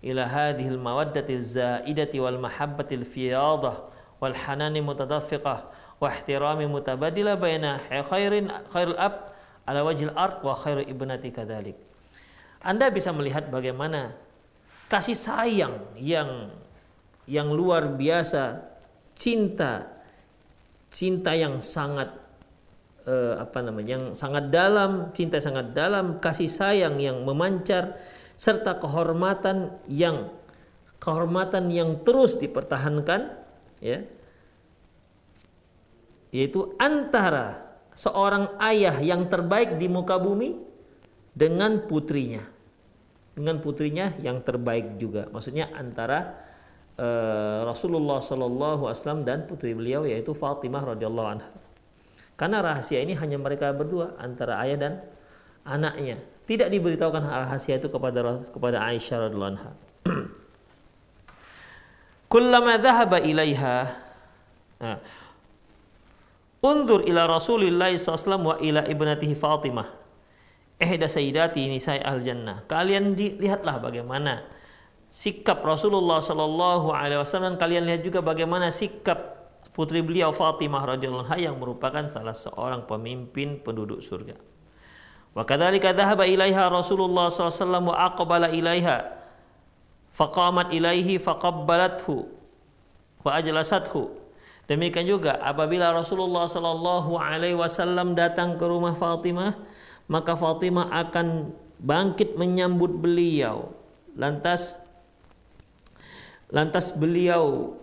[0.00, 3.76] ila hadhil mawaddati zaidati wal mahabbatil fiyadah
[4.18, 5.68] wal hanani mutadaffiqah
[6.00, 9.36] wa ihtirami mutabadila baina khairin khairul ab
[9.68, 11.76] ala wajhil ard wa khairu ibnati kadzalik.
[12.64, 14.16] Anda bisa melihat bagaimana
[14.88, 16.50] kasih sayang yang
[17.28, 18.64] yang luar biasa,
[19.14, 19.91] cinta,
[20.92, 22.12] cinta yang sangat
[23.08, 27.96] eh, apa namanya, yang sangat dalam, cinta sangat dalam, kasih sayang yang memancar,
[28.36, 30.28] serta kehormatan yang
[31.00, 33.32] kehormatan yang terus dipertahankan,
[33.80, 34.04] ya,
[36.30, 40.60] yaitu antara seorang ayah yang terbaik di muka bumi
[41.32, 42.52] dengan putrinya
[43.32, 45.28] dengan putrinya yang terbaik juga.
[45.32, 46.51] Maksudnya antara
[46.98, 51.50] uh, Rasulullah Sallallahu Alaihi Wasallam dan putri beliau yaitu Fatimah radhiyallahu anha.
[52.36, 54.92] Karena rahasia ini hanya mereka berdua antara ayah dan
[55.62, 56.18] anaknya.
[56.42, 59.70] Tidak diberitahukan rahasia itu kepada kepada Aisyah radhiyallahu anha.
[62.32, 63.92] Kullama dhahaba ilaiha
[64.80, 64.98] nah,
[66.62, 70.02] Undur ila Rasulillah SAW wa ila ibnatihi Fatimah
[70.78, 72.62] ihda sayyidati nisai al jannah.
[72.66, 74.42] Kalian lihatlah bagaimana
[75.12, 79.44] sikap Rasulullah sallallahu alaihi wasallam kalian lihat juga bagaimana sikap
[79.76, 84.40] putri beliau Fatimah radhiyallahu anha yang merupakan salah seorang pemimpin penduduk surga.
[85.36, 89.12] Wa kadzalika dhahaba ilaiha Rasulullah wasallam wa aqbala ilaiha
[90.16, 92.24] faqamat ilaihi faqabbalathu
[93.20, 94.16] wa ajlasathu.
[94.64, 99.60] Demikian juga apabila Rasulullah sallallahu alaihi wasallam datang ke rumah Fatimah
[100.08, 103.76] maka Fatimah akan bangkit menyambut beliau.
[104.16, 104.81] Lantas
[106.52, 107.74] lantas beliau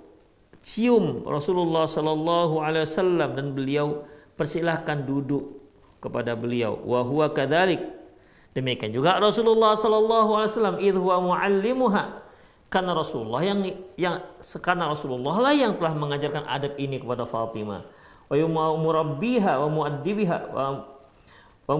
[0.62, 4.06] cium Rasulullah sallallahu alaihi wasallam dan beliau
[4.38, 5.60] persilahkan duduk
[6.00, 6.80] kepada beliau.
[6.86, 7.82] Wa huwa kadzalik.
[8.56, 12.30] Demikian juga Rasulullah sallallahu alaihi wasallam idh huwa muallimuha
[12.70, 13.66] karena Rasulullah yang
[13.98, 14.16] yang
[14.62, 17.82] karena Rasulullah lah yang telah mengajarkan adab ini kepada Fatimah
[18.30, 20.66] wa murabbiha wa muaddibiha wa
[21.70, 21.76] wa,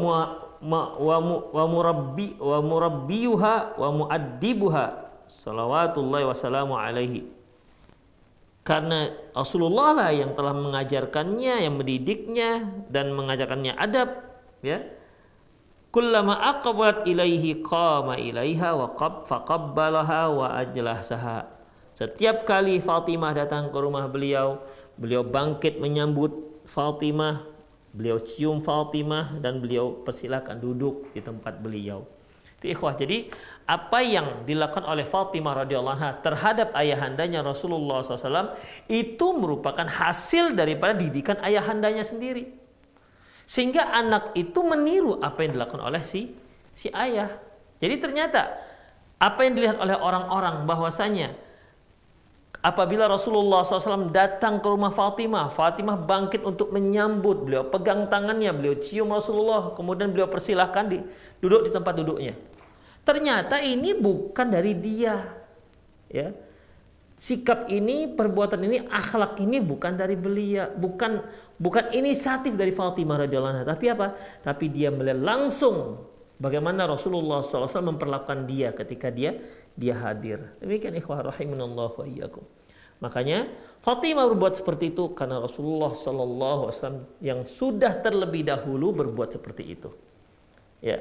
[0.62, 7.30] mu, wa murabbi wa murabbiyuha wa muaddibuha salawatullahi wassalamu alaihi
[8.66, 14.26] karena Rasulullah lah yang telah mengajarkannya yang mendidiknya dan mengajarkannya adab
[14.66, 14.84] ya
[15.94, 21.50] kullama aqbalat ilaihi qama ilaiha wa qab faqabbalaha wa ajlasaha
[21.94, 24.62] setiap kali Fatimah datang ke rumah beliau
[25.00, 32.06] beliau bangkit menyambut Fatimah Beliau cium Fatimah dan beliau persilakan duduk di tempat beliau.
[32.62, 32.94] Itu ikhwah.
[32.94, 33.34] Jadi
[33.70, 38.58] apa yang dilakukan oleh Fatimah radhiyallahu anha terhadap ayahandanya Rasulullah SAW
[38.90, 42.50] itu merupakan hasil daripada didikan ayahandanya sendiri.
[43.46, 46.34] Sehingga anak itu meniru apa yang dilakukan oleh si
[46.74, 47.30] si ayah.
[47.78, 48.58] Jadi ternyata
[49.22, 51.38] apa yang dilihat oleh orang-orang bahwasanya
[52.60, 58.76] Apabila Rasulullah SAW datang ke rumah Fatimah, Fatimah bangkit untuk menyambut beliau, pegang tangannya, beliau
[58.76, 61.00] cium Rasulullah, kemudian beliau persilahkan di,
[61.40, 62.36] duduk di tempat duduknya.
[63.04, 65.18] Ternyata ini bukan dari dia,
[66.12, 66.30] ya.
[67.20, 71.20] Sikap ini, perbuatan ini, akhlak ini bukan dari beliau, bukan
[71.60, 74.16] bukan inisiatif dari Fatimah radhiyallahu anha, tapi apa?
[74.40, 76.00] Tapi dia melihat langsung
[76.40, 79.36] bagaimana Rasulullah SAW memperlakukan dia ketika dia
[79.76, 80.56] dia hadir.
[80.64, 82.48] Demikian ikhwah rahimanallah wa iyyakum.
[83.00, 83.48] Makanya
[83.80, 89.90] Fatimah berbuat seperti itu karena Rasulullah Wasallam yang sudah terlebih dahulu berbuat seperti itu.
[90.84, 91.00] Ya.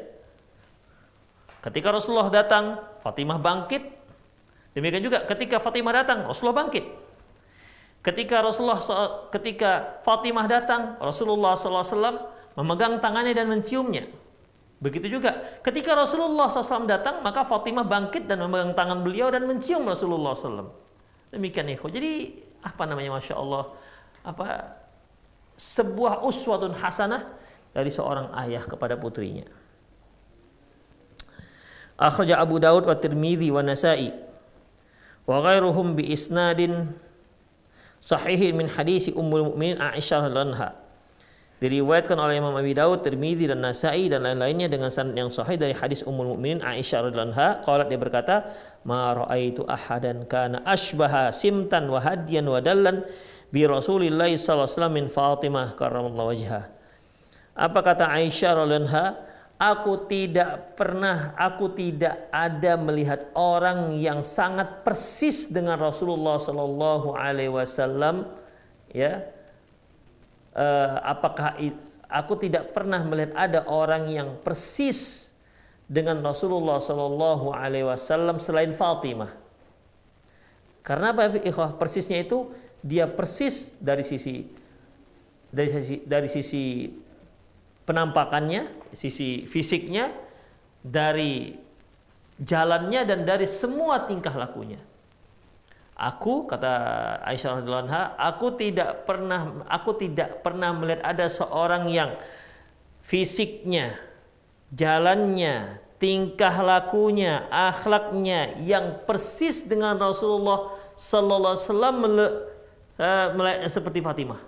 [1.59, 3.83] Ketika Rasulullah datang, Fatimah bangkit.
[4.79, 6.85] Demikian juga ketika Fatimah datang, Rasulullah bangkit.
[7.99, 8.79] Ketika Rasulullah
[9.35, 14.07] ketika Fatimah datang, Rasulullah SAW memegang tangannya dan menciumnya.
[14.79, 19.83] Begitu juga ketika Rasulullah SAW datang, maka Fatimah bangkit dan memegang tangan beliau dan mencium
[19.83, 20.71] Rasulullah SAW.
[21.35, 21.90] Demikian ikhwan.
[21.90, 23.75] Jadi apa namanya Masya Allah
[24.23, 24.79] apa
[25.59, 27.27] sebuah uswatun hasanah
[27.75, 29.58] dari seorang ayah kepada putrinya.
[31.99, 34.15] Akhraja Abu Daud wa Tirmidzi wa Nasa'i
[35.27, 36.95] wa ghairuhum bi isnadin
[37.99, 40.87] sahih min hadisi Ummul Mukminin Aisyah radhiyallahu
[41.59, 45.75] Diriwayatkan oleh Imam Abi Daud, Tirmidzi dan Nasa'i dan lain-lainnya dengan sanad yang sahih dari
[45.75, 48.47] hadis Ummul Mukminin Aisyah radhiyallahu anha, qalat dia berkata,
[48.87, 53.03] "Ma ra'aitu ahadan kana ashbaha simtan wa hadiyan wa dallan
[53.51, 56.65] bi Rasulillah sallallahu alaihi wasallam min Fatimah karramallahu wajhah."
[57.59, 59.05] Apa kata Aisyah radhiyallahu anha?
[59.59, 67.51] Aku tidak pernah, aku tidak ada melihat orang yang sangat persis dengan Rasulullah Sallallahu Alaihi
[67.51, 68.31] Wasallam,
[68.94, 69.27] ya.
[70.55, 71.59] Uh, apakah
[72.07, 75.31] aku tidak pernah melihat ada orang yang persis
[75.90, 79.35] dengan Rasulullah Sallallahu Alaihi Wasallam selain Fatimah.
[80.87, 81.35] Karena apa?
[81.35, 84.47] Ikhwah persisnya itu dia persis dari sisi
[85.51, 86.88] dari sisi dari sisi
[87.88, 90.12] penampakannya, sisi fisiknya,
[90.85, 91.59] dari
[92.38, 94.79] jalannya dan dari semua tingkah lakunya.
[95.98, 96.70] Aku kata
[97.27, 102.14] Aisyah radhiyallahu anha, aku tidak pernah aku tidak pernah melihat ada seorang yang
[103.03, 103.98] fisiknya,
[104.70, 111.96] jalannya, tingkah lakunya, akhlaknya yang persis dengan Rasulullah sallallahu alaihi wasallam
[112.94, 114.40] eh, seperti Fatimah.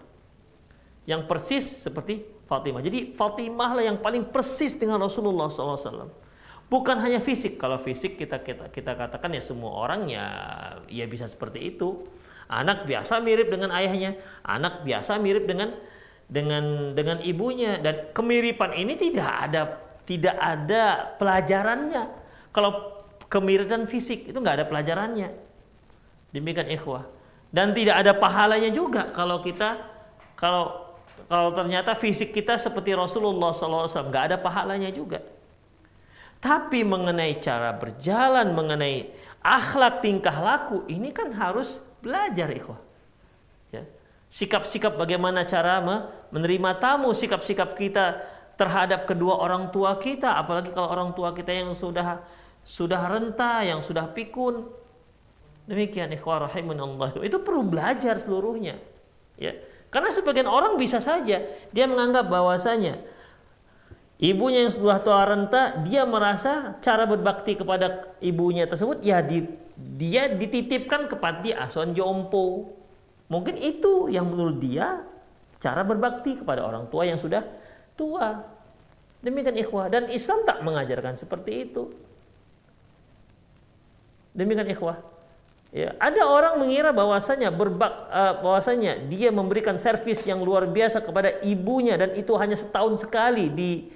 [1.03, 2.83] Yang persis seperti Fatimah.
[2.83, 6.11] Jadi Fatimah lah yang paling persis dengan Rasulullah SAW.
[6.67, 7.63] Bukan hanya fisik.
[7.63, 10.27] Kalau fisik kita kita kita katakan ya semua orang ya
[10.91, 12.03] ya bisa seperti itu.
[12.51, 15.79] Anak biasa mirip dengan ayahnya, anak biasa mirip dengan
[16.27, 19.63] dengan dengan ibunya dan kemiripan ini tidak ada
[20.03, 22.03] tidak ada pelajarannya.
[22.51, 25.31] Kalau kemiripan fisik itu nggak ada pelajarannya.
[26.35, 27.07] Demikian ikhwah.
[27.51, 29.79] Dan tidak ada pahalanya juga kalau kita
[30.35, 30.90] kalau
[31.31, 35.23] kalau ternyata fisik kita seperti Rasulullah SAW, nggak ada pahalanya juga.
[36.43, 42.83] Tapi mengenai cara berjalan, mengenai akhlak tingkah laku, ini kan harus belajar ikhwah.
[43.71, 43.87] Ya.
[44.27, 45.79] Sikap-sikap bagaimana cara
[46.35, 48.19] menerima tamu, sikap-sikap kita
[48.59, 52.27] terhadap kedua orang tua kita, apalagi kalau orang tua kita yang sudah
[52.67, 54.67] sudah renta, yang sudah pikun.
[55.71, 57.23] Demikian ikhwah rahimunallah.
[57.23, 58.83] Itu perlu belajar seluruhnya.
[59.39, 59.70] Ya.
[59.91, 61.43] Karena sebagian orang bisa saja
[61.75, 63.03] dia menganggap bahwasanya
[64.23, 70.31] ibunya yang sudah tua renta dia merasa cara berbakti kepada ibunya tersebut ya di, dia
[70.31, 72.71] dititipkan kepada asuhan jompo.
[73.27, 75.03] Mungkin itu yang menurut dia
[75.59, 77.43] cara berbakti kepada orang tua yang sudah
[77.99, 78.47] tua.
[79.21, 81.93] Demikian ikhwah dan Islam tak mengajarkan seperti itu.
[84.33, 85.03] Demikian ikhwah.
[85.71, 91.39] Ya, ada orang mengira bahwasanya berbak uh, bahwasanya dia memberikan servis yang luar biasa kepada
[91.47, 93.87] ibunya dan itu hanya setahun sekali di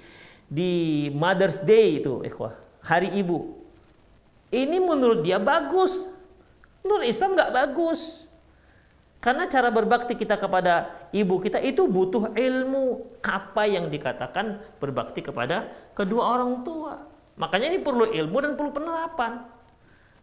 [0.47, 0.71] di
[1.11, 3.59] Mother's Day itu, ikhwah, hari ibu.
[4.55, 6.07] Ini menurut dia bagus.
[6.79, 8.31] Menurut Islam nggak bagus.
[9.19, 15.65] Karena cara berbakti kita kepada ibu kita itu butuh ilmu apa yang dikatakan berbakti kepada
[15.91, 17.03] kedua orang tua.
[17.35, 19.54] Makanya ini perlu ilmu dan perlu penerapan.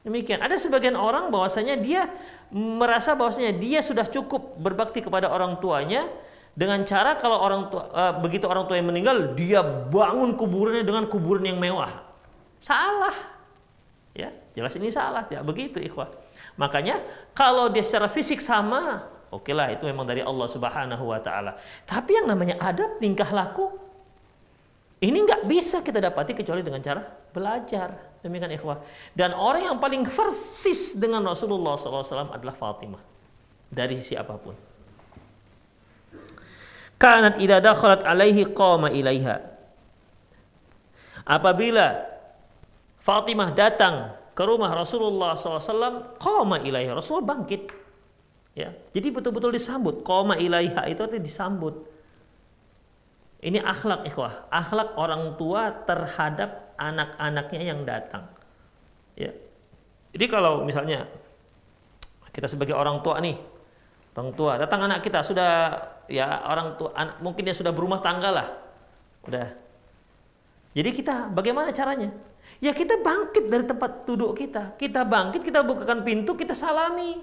[0.02, 0.42] Demikian.
[0.42, 2.10] Ada sebagian orang bahwasanya dia
[2.50, 6.10] merasa bahwasanya dia sudah cukup berbakti kepada orang tuanya
[6.52, 11.06] dengan cara kalau orang tua uh, begitu orang tua yang meninggal dia bangun kuburannya dengan
[11.06, 12.02] kuburan yang mewah.
[12.58, 13.14] Salah.
[14.12, 16.12] Ya, jelas ini salah, tidak begitu ikhwah.
[16.60, 17.00] Makanya
[17.32, 21.56] kalau dia secara fisik sama, oke lah itu memang dari Allah Subhanahu wa taala.
[21.88, 23.81] Tapi yang namanya adab, tingkah laku
[25.02, 27.02] ini nggak bisa kita dapati kecuali dengan cara
[27.34, 28.14] belajar.
[28.22, 28.78] Demikian ikhwah.
[29.10, 33.02] Dan orang yang paling persis dengan Rasulullah SAW adalah Fatimah.
[33.66, 34.54] Dari sisi apa pun.
[37.02, 39.42] Kanat idha dakhalat alaihi qama ilaiha.
[41.26, 42.06] Apabila
[43.02, 46.94] Fatimah datang ke rumah Rasulullah SAW, qama ilaiha.
[46.94, 47.74] Rasulullah bangkit.
[48.54, 50.06] Ya, jadi betul-betul disambut.
[50.06, 51.90] Qama ilaiha itu artinya disambut.
[53.42, 58.30] Ini akhlak ikhwah, akhlak orang tua terhadap anak-anaknya yang datang.
[59.18, 59.34] Ya.
[60.14, 61.10] Jadi kalau misalnya
[62.30, 63.34] kita sebagai orang tua nih,
[64.14, 65.74] orang tua datang anak kita sudah
[66.06, 68.48] ya orang tua anak, mungkin dia sudah berumah tangga lah,
[69.26, 69.48] udah.
[70.72, 72.14] Jadi kita bagaimana caranya?
[72.62, 77.18] Ya kita bangkit dari tempat duduk kita, kita bangkit, kita bukakan pintu, kita salami.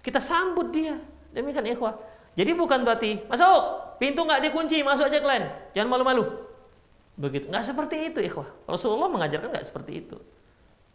[0.00, 0.96] Kita sambut dia.
[1.32, 1.96] Demikian ikhwah.
[2.40, 3.60] Jadi bukan berarti masuk,
[4.00, 5.44] pintu nggak dikunci, masuk aja kalian.
[5.76, 6.24] Jangan malu-malu.
[7.20, 7.52] Begitu.
[7.52, 8.48] Nggak seperti itu ikhwah.
[8.64, 10.16] Rasulullah mengajarkan nggak seperti itu.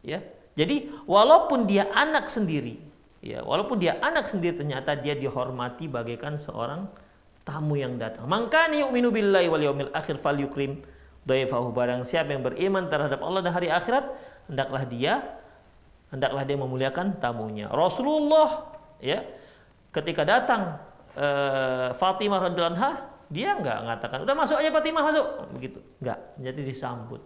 [0.02, 0.26] Ya.
[0.58, 2.82] Jadi walaupun dia anak sendiri,
[3.22, 6.90] ya, walaupun dia anak sendiri ternyata dia dihormati bagaikan seorang
[7.46, 8.26] tamu yang datang.
[8.26, 10.82] Maka yu'minu billahi wal yaumil akhir falyukrim
[11.30, 14.10] dhaifahu barang siapa yang beriman terhadap Allah dan hari akhirat,
[14.50, 15.14] hendaklah dia
[16.10, 17.70] hendaklah dia memuliakan tamunya.
[17.70, 18.72] Rasulullah
[19.04, 19.28] ya
[19.92, 20.80] ketika datang
[21.16, 22.92] uh, Fatimah radhiyallahu anha
[23.26, 25.26] dia enggak mengatakan udah masuk aja Fatimah masuk.
[25.58, 25.80] Begitu.
[26.04, 27.22] Enggak jadi disambut.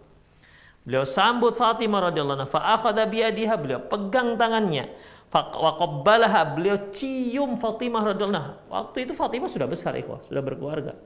[0.80, 4.88] Beliau sambut Fatimah radhiyallahu anha fa akhadha biyadiha beliau pegang tangannya.
[5.30, 8.54] Wa qabbalaha beliau cium Fatimah radhiyallahu anha.
[8.72, 10.96] Waktu itu Fatimah sudah besar ikhwah sudah berkeluarga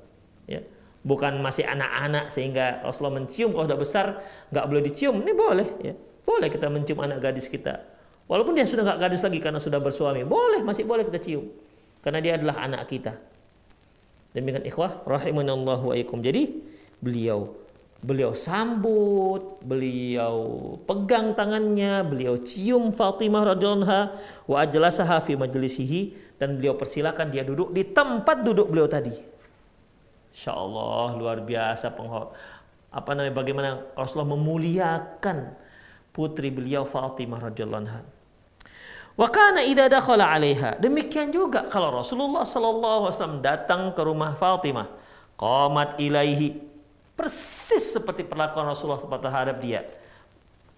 [0.47, 0.63] ya.
[1.05, 3.53] Bukan masih anak-anak sehingga Rasulullah mencium.
[3.53, 4.07] Kalau sudah besar
[4.49, 5.21] nggak boleh dicium.
[5.21, 5.95] Ini boleh ya.
[6.25, 7.85] Boleh kita mencium anak gadis kita.
[8.25, 10.25] Walaupun dia sudah nggak gadis lagi karena sudah bersuami.
[10.25, 11.45] Boleh masih boleh kita cium
[12.05, 13.17] karena dia adalah anak kita.
[14.37, 16.21] Demikian ikhwah rahimanallahu wa ikum.
[16.21, 16.61] Jadi
[17.01, 17.65] beliau
[18.05, 20.37] beliau sambut, beliau
[20.85, 24.01] pegang tangannya, beliau cium Fatimah radhiyallahu
[24.45, 29.17] wa ajlasaha fi majlisihi dan beliau persilakan dia duduk di tempat duduk beliau tadi.
[30.29, 32.37] Insya Allah luar biasa penghor
[32.95, 35.51] apa namanya bagaimana Rasulullah memuliakan
[36.15, 38.14] putri beliau Fatimah radhiyallahu.
[39.15, 40.83] Wa kana idza dakhala 'alaiha.
[40.83, 44.91] Demikian juga kalau Rasulullah sallallahu alaihi wasallam datang ke rumah Fatimah,
[45.39, 46.59] qamat ilaihi.
[47.15, 49.87] Persis seperti perlakuan Rasulullah terhadap dia.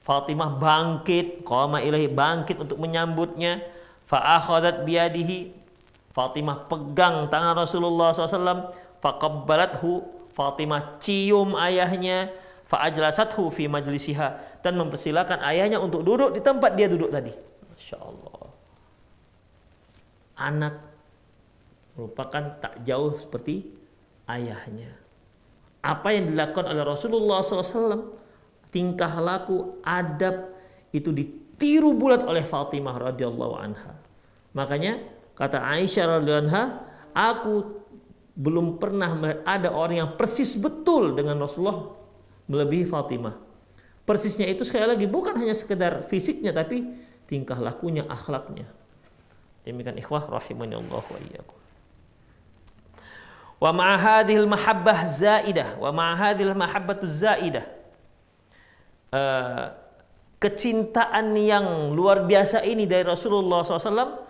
[0.04, 3.64] Fatimah bangkit, qama ilaihi bangkit untuk menyambutnya.
[4.04, 5.50] Fa akhadat biyadihi.
[6.12, 8.70] Fatimah pegang tangan Rasulullah SAW.
[9.00, 10.06] Faqabbalathu.
[10.36, 12.30] Fatimah cium ayahnya.
[12.68, 14.60] Fa ajlasathu fi majlisiha.
[14.62, 17.32] Dan mempersilakan ayahnya untuk duduk di tempat dia duduk tadi.
[17.76, 18.48] Masya Allah.
[20.36, 20.74] Anak
[21.96, 23.68] merupakan tak jauh seperti
[24.28, 24.96] ayahnya.
[25.84, 28.16] Apa yang dilakukan oleh Rasulullah SAW,
[28.72, 30.50] tingkah laku, adab
[30.90, 33.92] itu ditiru bulat oleh Fatimah radhiyallahu anha.
[34.56, 35.04] Makanya
[35.36, 36.64] kata Aisyah radhiyallahu anha,
[37.12, 37.54] aku
[38.36, 41.92] belum pernah ada orang yang persis betul dengan Rasulullah
[42.48, 43.36] melebihi Fatimah.
[44.06, 48.66] Persisnya itu sekali lagi bukan hanya sekedar fisiknya tapi tingkah lakunya, akhlaknya.
[49.66, 51.58] Demikian ikhwah rahimani Allah wa iyyakum.
[53.56, 57.66] Wa ma'a hadhil mahabbah zaidah, wa ma'a hadhil mahabbatu zaidah.
[59.10, 59.74] Uh,
[60.36, 64.22] kecintaan yang luar biasa ini dari Rasulullah SAW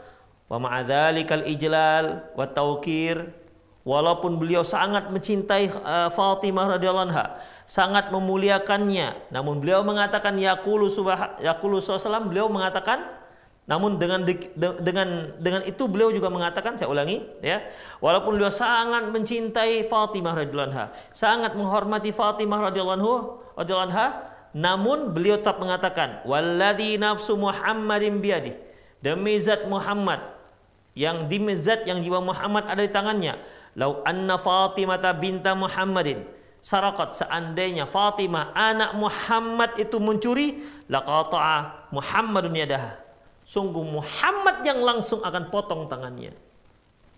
[0.46, 3.45] wa ma'adzalikal ijlal wa tawkir
[3.86, 7.38] walaupun beliau sangat mencintai uh, Fatimah radhiyallahu anha
[7.70, 9.30] sangat memuliakannya.
[9.30, 13.22] Namun beliau mengatakan yaqulu subah yaqulu sallallahu beliau mengatakan
[13.66, 14.22] namun dengan
[14.78, 17.66] dengan dengan itu beliau juga mengatakan saya ulangi ya
[17.98, 23.26] walaupun beliau sangat mencintai Fatimah radhiyallahu anha sangat menghormati Fatimah radhiyallahu
[23.58, 24.06] anha
[24.54, 28.54] namun beliau tetap mengatakan walladzi nafsu Muhammadin biadi
[29.02, 30.22] demi zat Muhammad
[30.94, 33.34] yang di zat yang jiwa Muhammad ada di tangannya
[33.76, 36.24] lau anna Fatimah binta Muhammadin
[36.66, 42.98] Sarakat seandainya Fatimah anak Muhammad itu mencuri laqata'a Muhammadun yadah.
[43.46, 46.34] Sungguh Muhammad yang langsung akan potong tangannya.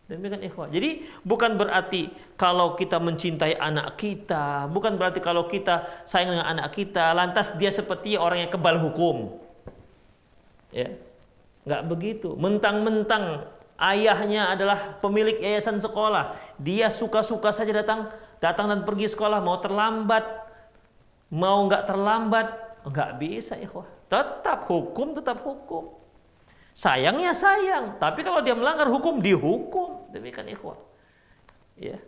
[0.04, 0.68] Demikian ikhwah.
[0.68, 6.68] Jadi bukan berarti kalau kita mencintai anak kita, bukan berarti kalau kita sayang dengan anak
[6.76, 9.40] kita, lantas dia seperti orang yang kebal hukum.
[10.76, 10.92] Ya.
[11.64, 12.36] Enggak begitu.
[12.36, 13.48] Mentang-mentang
[13.78, 18.10] ayahnya adalah pemilik yayasan sekolah, dia suka-suka saja datang
[18.42, 19.38] datang dan pergi sekolah.
[19.38, 20.26] Mau terlambat
[21.30, 22.46] mau nggak terlambat
[22.84, 23.86] nggak bisa ikhwah.
[24.10, 25.94] Tetap hukum tetap hukum.
[26.74, 30.10] Sayang ya sayang tapi kalau dia melanggar hukum dihukum.
[30.10, 30.78] Demikian ikhwah.
[31.78, 32.02] Ya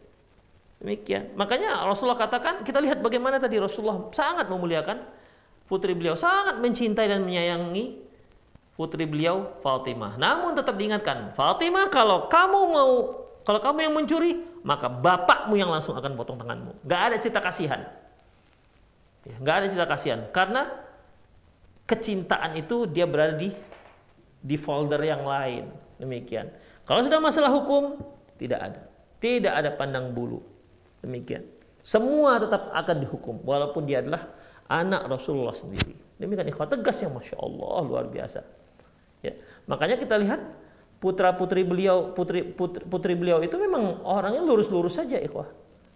[0.81, 1.37] demikian.
[1.37, 5.05] Makanya Rasulullah katakan kita lihat bagaimana tadi Rasulullah sangat memuliakan
[5.69, 8.10] putri beliau sangat mencintai dan menyayangi
[8.81, 14.87] putri beliau Fatimah namun tetap diingatkan Fatimah kalau kamu mau kalau kamu yang mencuri, maka
[14.87, 16.85] bapakmu yang langsung akan potong tanganmu.
[16.85, 17.81] Gak ada cerita kasihan.
[19.25, 20.21] Ya, gak ada cerita kasihan.
[20.29, 20.69] Karena
[21.89, 23.51] kecintaan itu dia berada di
[24.41, 25.73] di folder yang lain.
[25.99, 26.53] Demikian.
[26.85, 28.01] Kalau sudah masalah hukum,
[28.37, 28.81] tidak ada.
[29.21, 30.41] Tidak ada pandang bulu.
[31.01, 31.45] Demikian.
[31.81, 33.41] Semua tetap akan dihukum.
[33.45, 34.29] Walaupun dia adalah
[34.69, 35.97] anak Rasulullah sendiri.
[36.21, 38.60] Demikian ikhwat tegas yang Masya Allah luar biasa.
[39.21, 39.37] Ya.
[39.69, 40.41] Makanya kita lihat
[41.01, 45.49] putra putri beliau putri putri, putri beliau itu memang orangnya lurus-lurus saja ikhwah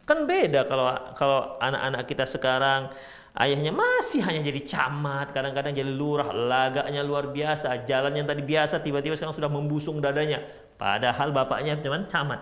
[0.08, 2.88] kan beda kalau kalau anak-anak kita sekarang
[3.34, 8.78] Ayahnya masih hanya jadi camat, kadang-kadang jadi lurah, lagaknya luar biasa, jalan yang tadi biasa
[8.78, 10.38] tiba-tiba sekarang sudah membusung dadanya.
[10.78, 12.38] Padahal bapaknya cuman camat.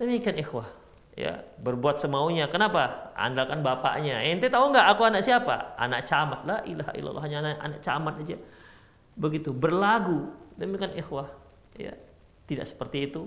[0.00, 0.64] Demikian ikhwah.
[1.12, 2.48] Ya, berbuat semaunya.
[2.48, 3.12] Kenapa?
[3.12, 4.24] Andalkan bapaknya.
[4.24, 5.76] Ente tahu nggak aku anak siapa?
[5.76, 6.48] Anak camat.
[6.48, 8.36] La ilaha illallah hanya anak, anak camat aja.
[9.18, 10.30] Begitu berlagu.
[10.54, 11.26] Demikian ikhwah.
[11.74, 11.98] Ya,
[12.46, 13.26] tidak seperti itu.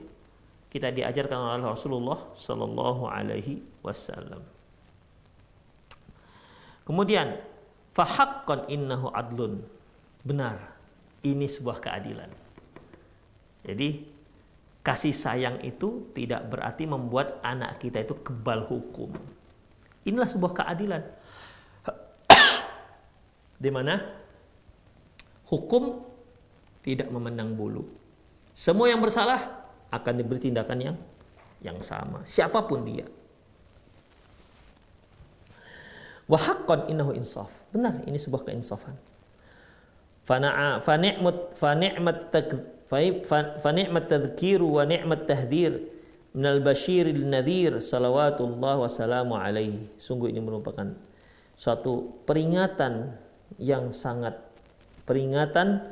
[0.71, 4.39] Kita diajarkan oleh Rasulullah Sallallahu Alaihi Wasallam.
[6.87, 7.35] Kemudian
[7.91, 9.59] fahaqqan innahu adlun.
[10.23, 10.71] Benar.
[11.21, 12.31] Ini sebuah keadilan.
[13.61, 14.09] Jadi
[14.81, 19.13] kasih sayang itu tidak berarti membuat anak kita itu kebal hukum.
[20.07, 21.03] Inilah sebuah keadilan.
[23.63, 24.01] Di mana
[25.52, 25.99] hukum
[26.82, 27.84] tidak memandang bulu.
[28.56, 30.97] Semua yang bersalah akan diberi tindakan yang
[31.62, 33.06] yang sama, siapa pun dia.
[36.32, 37.52] Wahakkon innahu insaf.
[37.76, 38.95] Benar, ini sebuah keinsafan.
[40.24, 42.32] Fana'a fa ni'mat fa ni'mat
[42.88, 45.82] fa ni'mat tadhkiru wa ni'mat tahdhir
[46.32, 49.91] min al-bashir al-nadhir salawatullah wa salamu alaihi.
[49.99, 50.88] Sungguh ini merupakan
[51.60, 53.12] suatu peringatan
[53.60, 54.39] yang sangat
[55.06, 55.88] peringatan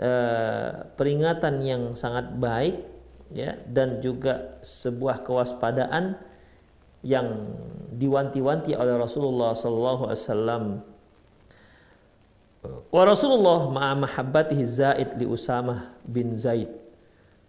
[0.00, 2.80] uh, peringatan yang sangat baik
[3.30, 6.18] ya dan juga sebuah kewaspadaan
[7.00, 7.56] yang
[7.96, 10.64] diwanti-wanti oleh Rasulullah sallallahu alaihi wasallam.
[12.92, 16.68] Wa Rasulullah ma'a mahabbatihi zaid li Usamah bin Zaid.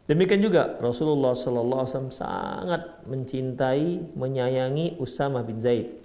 [0.07, 5.99] Demikian juga Rasulullah sallallahu alaihi wasallam sangat mencintai menyayangi Usamah bin Zaid.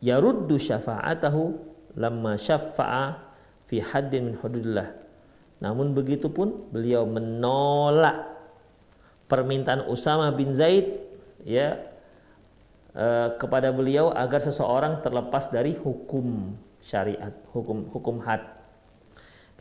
[0.00, 1.60] Yaruddu syafa'atahu
[2.00, 3.29] lamma syafa'a
[3.70, 4.90] fi haddin min hududillah
[5.62, 8.26] namun begitu pun beliau menolak
[9.30, 10.90] permintaan Usama bin Zaid
[11.46, 11.90] ya
[12.90, 18.42] Eh, kepada beliau agar seseorang terlepas dari hukum syariat, hukum hukum had.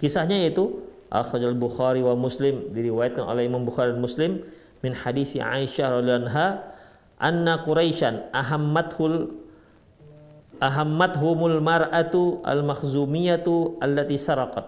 [0.02, 0.82] Kisahnya yaitu
[1.14, 4.42] akhrajal Bukhari wa Muslim diriwayatkan oleh Imam Bukhari dan Muslim
[4.82, 6.74] min hadisi Aisyah radhiyallahu anha
[7.22, 9.30] anna Quraisyan ahammathul
[10.60, 14.68] ahammathumul mar'atu al-makhzumiyatu allati saraqat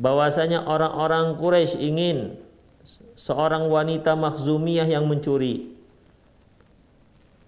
[0.00, 2.36] bahwasanya orang-orang Quraisy ingin
[3.14, 5.78] seorang wanita makhzumiyah yang mencuri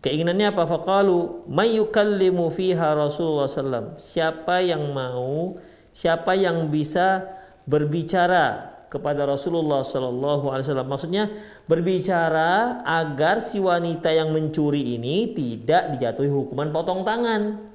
[0.01, 0.65] Keinginannya apa?
[0.65, 4.01] Faqalu mayyukallimu fiha Rasulullah sallam.
[4.01, 5.61] Siapa yang mau,
[5.93, 7.29] siapa yang bisa
[7.69, 10.91] berbicara kepada Rasulullah sallallahu alaihi wasallam.
[10.91, 11.25] Maksudnya
[11.71, 17.71] berbicara agar si wanita yang mencuri ini tidak dijatuhi hukuman potong tangan.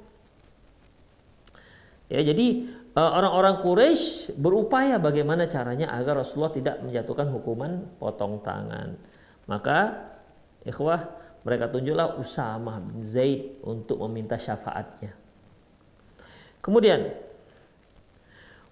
[2.11, 8.99] Ya, jadi e, orang-orang Quraisy berupaya bagaimana caranya agar Rasulullah tidak menjatuhkan hukuman potong tangan.
[9.47, 10.05] Maka
[10.68, 10.99] ikhwah
[11.47, 15.16] mereka tunjuklah Usama bin Zaid untuk meminta syafaatnya.
[16.59, 17.24] Kemudian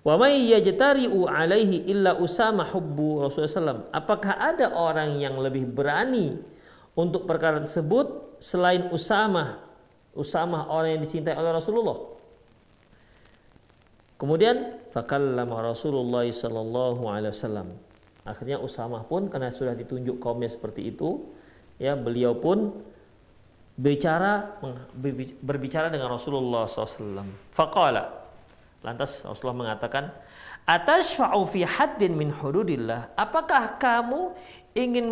[0.03, 3.87] Wa may yajtari'u alaihi illa Usama hubbu Rasulullah.
[3.95, 6.35] Apakah ada orang yang lebih berani
[6.91, 9.63] untuk perkara tersebut selain Usama?
[10.11, 11.97] Usama orang yang dicintai oleh Rasulullah.
[14.19, 17.67] Kemudian fakallama Rasulullah sallallahu alaihi wasallam.
[18.27, 21.31] Akhirnya Usama pun karena sudah ditunjuk kaumnya seperti itu,
[21.79, 22.75] ya beliau pun
[23.73, 24.59] bicara
[25.41, 27.25] berbicara dengan Rasulullah SAW.
[27.49, 28.22] Faqala
[28.83, 30.11] lantas Rasulullah mengatakan
[30.67, 34.35] atashfa'u fi haddin min hududillah apakah kamu
[34.75, 35.07] ingin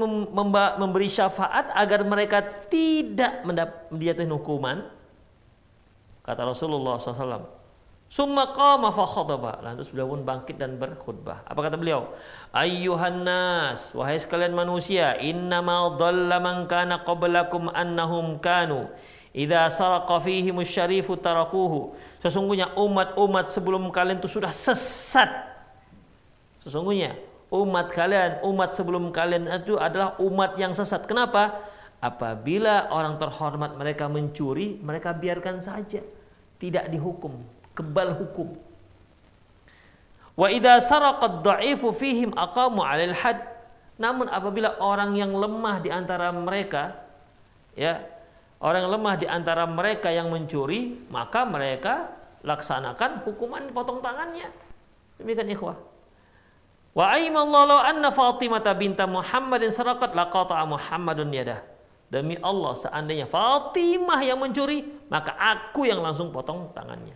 [0.76, 3.42] memberi syafaat agar mereka tidak
[3.90, 4.86] menjatuhi hukuman
[6.22, 7.62] kata Rasulullah SAW
[8.12, 9.64] Summa qama fa khadaba.
[9.64, 11.48] Lantas beliau pun bangkit dan berkhutbah.
[11.48, 12.12] Apa kata beliau?
[12.52, 18.92] Ayyuhan nas, wahai sekalian manusia, innama dhalla man kana qablakum annahum kanu
[19.32, 21.96] idza saraqa fihim syarifu tarakuhu.
[22.20, 25.32] Sesungguhnya umat-umat sebelum kalian itu sudah sesat.
[26.62, 27.18] Sesungguhnya
[27.52, 31.04] umat kalian, umat sebelum kalian itu adalah umat yang sesat.
[31.10, 31.68] Kenapa?
[32.02, 36.02] Apabila orang terhormat mereka mencuri, mereka biarkan saja.
[36.58, 38.54] Tidak dihukum kebal hukum.
[40.36, 43.40] Wa idza saraqad dha'ifu fihim aqamu 'alal had.
[44.02, 46.98] Namun apabila orang yang lemah di antara mereka
[47.78, 48.02] ya,
[48.62, 52.14] orang lemah di antara mereka yang mencuri, maka mereka
[52.46, 54.50] laksanakan hukuman potong tangannya.
[55.18, 55.78] Demikian ikhwah.
[56.92, 61.62] Wa aimallahu anna Fatimah binta Muhammadin saraqat laqata Muhammadun yadah.
[62.12, 67.16] Demi Allah seandainya Fatimah yang mencuri, maka aku yang langsung potong tangannya.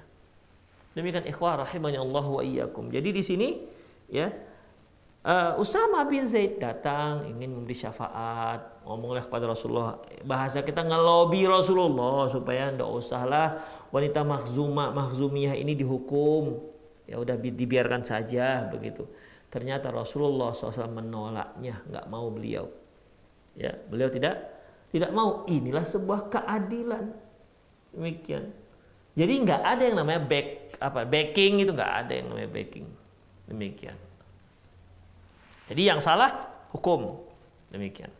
[0.95, 2.87] Demikian ikhwah rahimahnya Allah wa iyyakum.
[2.87, 3.49] Jadi di sini
[4.07, 4.31] ya
[5.27, 9.97] uh, Usama bin Zaid datang ingin memberi syafaat ngomonglah kepada Rasulullah.
[10.21, 13.59] Bahasa kita ngelobi Rasulullah supaya ndak usahlah
[13.89, 16.61] wanita mahzuma mahzumiyah ini dihukum.
[17.09, 19.09] Ya udah dibiarkan saja begitu.
[19.49, 22.69] Ternyata Rasulullah SAW menolaknya nggak mau beliau.
[23.57, 24.53] Ya beliau tidak
[24.93, 25.43] tidak mau.
[25.49, 27.09] Inilah sebuah keadilan.
[27.93, 28.53] Demikian.
[29.15, 32.87] Jadi nggak ada yang namanya back apa backing itu nggak ada yang namanya backing.
[33.49, 33.97] Demikian.
[35.65, 36.29] Jadi yang salah
[36.69, 37.25] hukum.
[37.73, 38.13] Demikian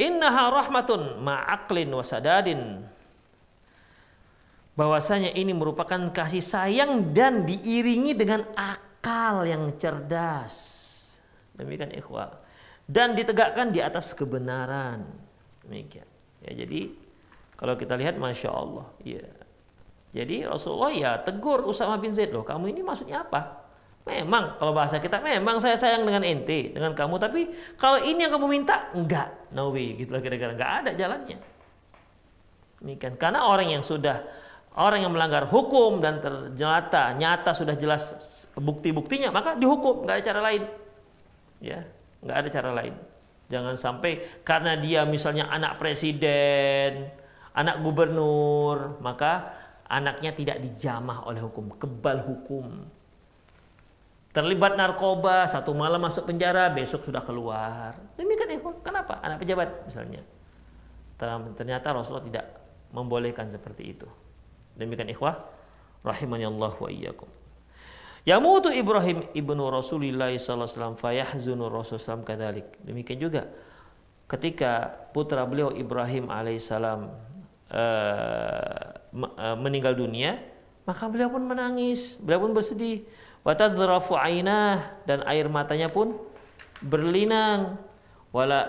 [0.00, 2.88] innaha rahmatun ma'aklin wasadadin
[4.72, 10.56] bahwasanya ini merupakan kasih sayang dan diiringi dengan akal yang cerdas.
[11.52, 12.40] Demikian ikhwah.
[12.88, 15.04] Dan ditegakkan di atas kebenaran.
[15.68, 16.08] Demikian.
[16.40, 16.96] Ya jadi
[17.60, 19.20] kalau kita lihat masya Allah ya
[20.10, 23.59] jadi Rasulullah ya tegur Usama bin Zaid loh, kamu ini maksudnya apa?
[24.08, 28.32] Memang kalau bahasa kita memang saya sayang dengan ente, dengan kamu, tapi kalau ini yang
[28.32, 31.38] kamu minta enggak, no way gitu lah kira-kira enggak ada jalannya.
[32.80, 34.24] Ini kan karena orang yang sudah
[34.80, 38.16] orang yang melanggar hukum dan ternyata nyata sudah jelas
[38.56, 40.62] bukti-buktinya maka dihukum, enggak ada cara lain.
[41.60, 41.84] Ya,
[42.24, 42.94] enggak ada cara lain.
[43.52, 47.12] Jangan sampai karena dia misalnya anak presiden,
[47.52, 52.86] anak gubernur, maka anaknya tidak dijamah oleh hukum, kebal hukum.
[54.30, 57.98] Terlibat narkoba, satu malam masuk penjara, besok sudah keluar.
[58.14, 58.78] Demikian ikhwan.
[58.80, 59.18] Kenapa?
[59.26, 60.22] Anak pejabat misalnya.
[61.58, 62.46] Ternyata Rasulullah tidak
[62.94, 64.06] membolehkan seperti itu.
[64.78, 65.34] Demikian ikhwah.
[66.06, 67.28] Rahimani Allah wa iyyakum.
[68.24, 72.78] Yamutu Ibrahim ibnu Rasulillah sallallahu alaihi wasallam fayahzunu Rasulullah kadalik.
[72.86, 73.50] Demikian juga
[74.30, 77.10] ketika putra beliau Ibrahim alaihissalam
[77.74, 80.38] uh, Eh, meninggal dunia,
[80.86, 83.02] maka beliau pun menangis, beliau pun bersedih.
[83.40, 86.16] Watadrafu ainah dan air matanya pun
[86.84, 87.80] berlinang.
[88.30, 88.68] Wala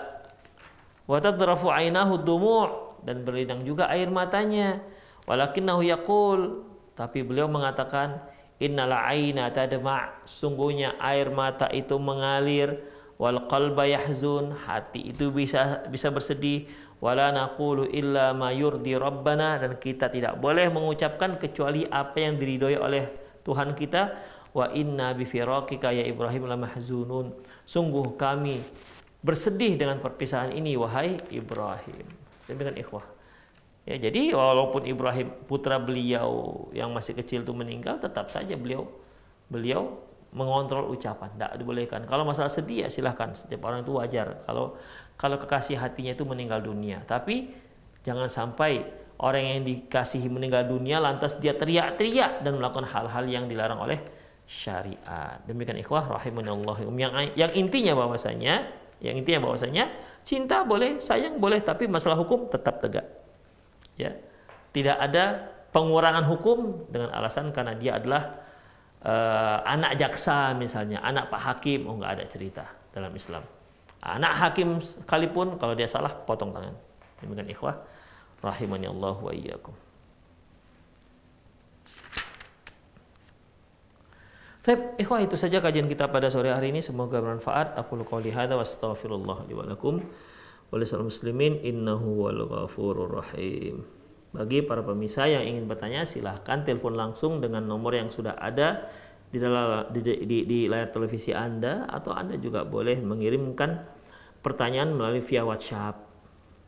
[1.04, 4.80] watadrafu ainahu dumu' dan berlinang juga air matanya.
[5.28, 6.64] Walakinnahu yaqul
[6.96, 8.20] tapi beliau mengatakan
[8.62, 12.78] innal aina tadma' sungguhnya air mata itu mengalir
[13.18, 16.66] wal qalba yahzun hati itu bisa bisa bersedih
[17.02, 22.78] wala naqulu illa ma yurdi rabbana dan kita tidak boleh mengucapkan kecuali apa yang diridhoi
[22.78, 23.04] oleh
[23.42, 24.14] Tuhan kita
[24.52, 27.32] wa inna bi firaqika ya Ibrahim la mahzunun.
[27.64, 28.60] Sungguh kami
[29.24, 32.06] bersedih dengan perpisahan ini wahai Ibrahim.
[32.48, 33.06] Demikian ikhwah.
[33.82, 38.86] Ya jadi walaupun Ibrahim putra beliau yang masih kecil itu meninggal tetap saja beliau
[39.50, 39.98] beliau
[40.32, 41.34] mengontrol ucapan.
[41.34, 42.06] Tidak dibolehkan.
[42.06, 43.34] Kalau masalah sedih ya silahkan.
[43.34, 44.46] Setiap orang itu wajar.
[44.46, 44.78] Kalau
[45.18, 47.02] kalau kekasih hatinya itu meninggal dunia.
[47.04, 47.50] Tapi
[48.06, 48.86] jangan sampai
[49.22, 54.02] orang yang dikasihi meninggal dunia lantas dia teriak-teriak dan melakukan hal-hal yang dilarang oleh
[54.52, 58.68] syariat demikian ikhwah rahimanallah yang yang intinya bahwasanya
[59.00, 59.88] yang intinya bahwasanya
[60.20, 63.08] cinta boleh sayang boleh tapi masalah hukum tetap tegak
[63.96, 64.12] ya
[64.76, 65.24] tidak ada
[65.72, 68.44] pengurangan hukum dengan alasan karena dia adalah
[69.02, 73.42] uh, anak jaksa misalnya, anak pak hakim, oh nggak ada cerita dalam Islam.
[74.02, 76.74] Anak hakim sekalipun kalau dia salah potong tangan.
[77.22, 77.76] Demikian ikhwah
[78.42, 79.74] rahimani Allah wa iyyakum.
[84.62, 86.78] Baik, ikhwah itu saja kajian kita pada sore hari ini.
[86.78, 87.74] Semoga bermanfaat.
[87.74, 89.98] Aku qouli hadza wa astaghfirullah li wa lakum.
[90.70, 93.82] muslimin innahu wal ghafurur rahim.
[94.30, 98.86] Bagi para pemirsa yang ingin bertanya silahkan telepon langsung dengan nomor yang sudah ada
[99.34, 103.82] di, dalam, di, di, di layar televisi Anda atau Anda juga boleh mengirimkan
[104.40, 106.00] pertanyaan melalui via WhatsApp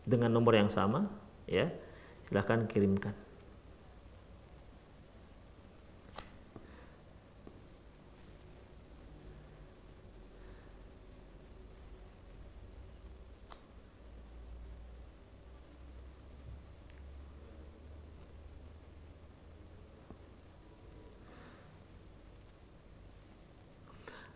[0.05, 1.09] dengan nomor yang sama
[1.49, 1.69] ya
[2.29, 3.24] silahkan kirimkan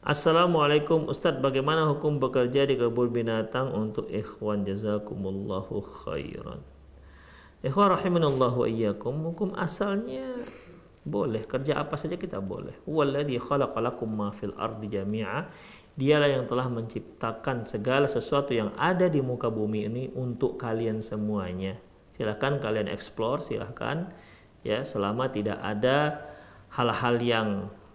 [0.09, 1.05] Assalamualaikum.
[1.13, 4.65] Ustadz bagaimana hukum bekerja di kebun binatang untuk ikhwan?
[4.65, 6.65] Jazakumullahu khairan.
[7.61, 9.13] Ikhwan rahimanallahu wa iyyakum.
[9.29, 10.49] Hukum asalnya
[11.05, 11.45] boleh.
[11.45, 12.73] Kerja apa saja kita boleh.
[12.89, 15.45] Walladzi khalaqalakum ma fil ardi jami'a.
[15.93, 21.77] Dialah yang telah menciptakan segala sesuatu yang ada di muka bumi ini untuk kalian semuanya.
[22.17, 24.09] Silahkan kalian explore silahkan
[24.65, 26.25] ya selama tidak ada
[26.73, 27.49] hal-hal yang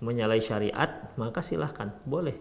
[0.04, 2.36] menyalahi syariat, maka silahkan boleh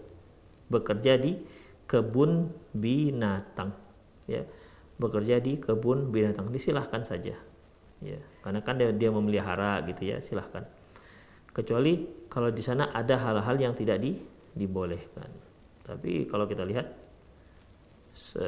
[0.67, 1.39] bekerja di
[1.87, 3.71] kebun binatang.
[4.27, 4.43] Ya,
[4.99, 7.39] bekerja di kebun binatang disilahkan saja.
[8.03, 10.67] Ya, karena kan dia, dia memelihara gitu ya, silahkan.
[11.55, 14.19] Kecuali kalau di sana ada hal-hal yang tidak di,
[14.53, 15.31] dibolehkan.
[15.83, 16.87] tapi kalau kita lihat
[18.15, 18.45] se,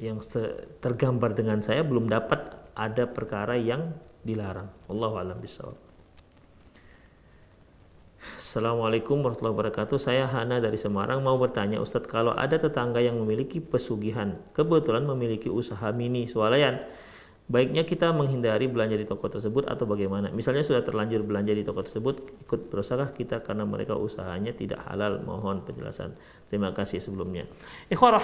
[0.00, 0.40] yang se,
[0.80, 4.66] tergambar dengan saya belum dapat ada perkara yang dilarang.
[4.88, 5.83] Allahu a'lam bishawab.
[8.32, 10.00] Assalamualaikum warahmatullahi wabarakatuh.
[10.00, 15.52] Saya Hana dari Semarang mau bertanya Ustadz kalau ada tetangga yang memiliki pesugihan, kebetulan memiliki
[15.52, 16.80] usaha mini swalayan,
[17.52, 20.32] baiknya kita menghindari belanja di toko tersebut atau bagaimana?
[20.32, 25.20] Misalnya sudah terlanjur belanja di toko tersebut, ikut berusahakah kita karena mereka usahanya tidak halal?
[25.20, 26.16] Mohon penjelasan.
[26.48, 27.44] Terima kasih sebelumnya.
[27.92, 28.16] Ikhwah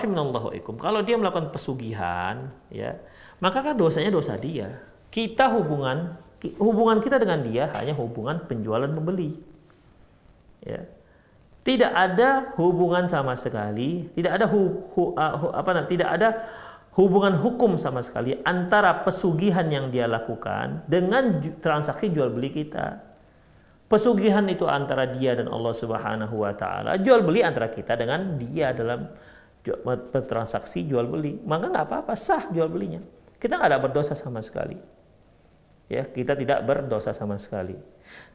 [0.81, 2.97] Kalau dia melakukan pesugihan, ya,
[3.45, 4.81] maka kan dosanya dosa dia.
[5.13, 6.17] Kita hubungan
[6.57, 9.50] hubungan kita dengan dia hanya hubungan penjualan membeli
[10.65, 10.83] ya.
[11.61, 16.29] Tidak ada hubungan sama sekali tidak ada hu, hu, uh, hu, apa tidak ada
[16.97, 23.05] hubungan hukum sama sekali antara pesugihan yang dia lakukan dengan transaksi jual beli kita.
[23.91, 28.73] Pesugihan itu antara dia dan Allah Subhanahu wa taala jual beli antara kita dengan dia
[28.73, 29.11] dalam
[30.25, 31.37] transaksi jual beli.
[31.45, 33.03] Maka nggak apa-apa sah jual belinya.
[33.37, 35.00] Kita nggak ada berdosa sama sekali
[35.91, 37.75] ya kita tidak berdosa sama sekali.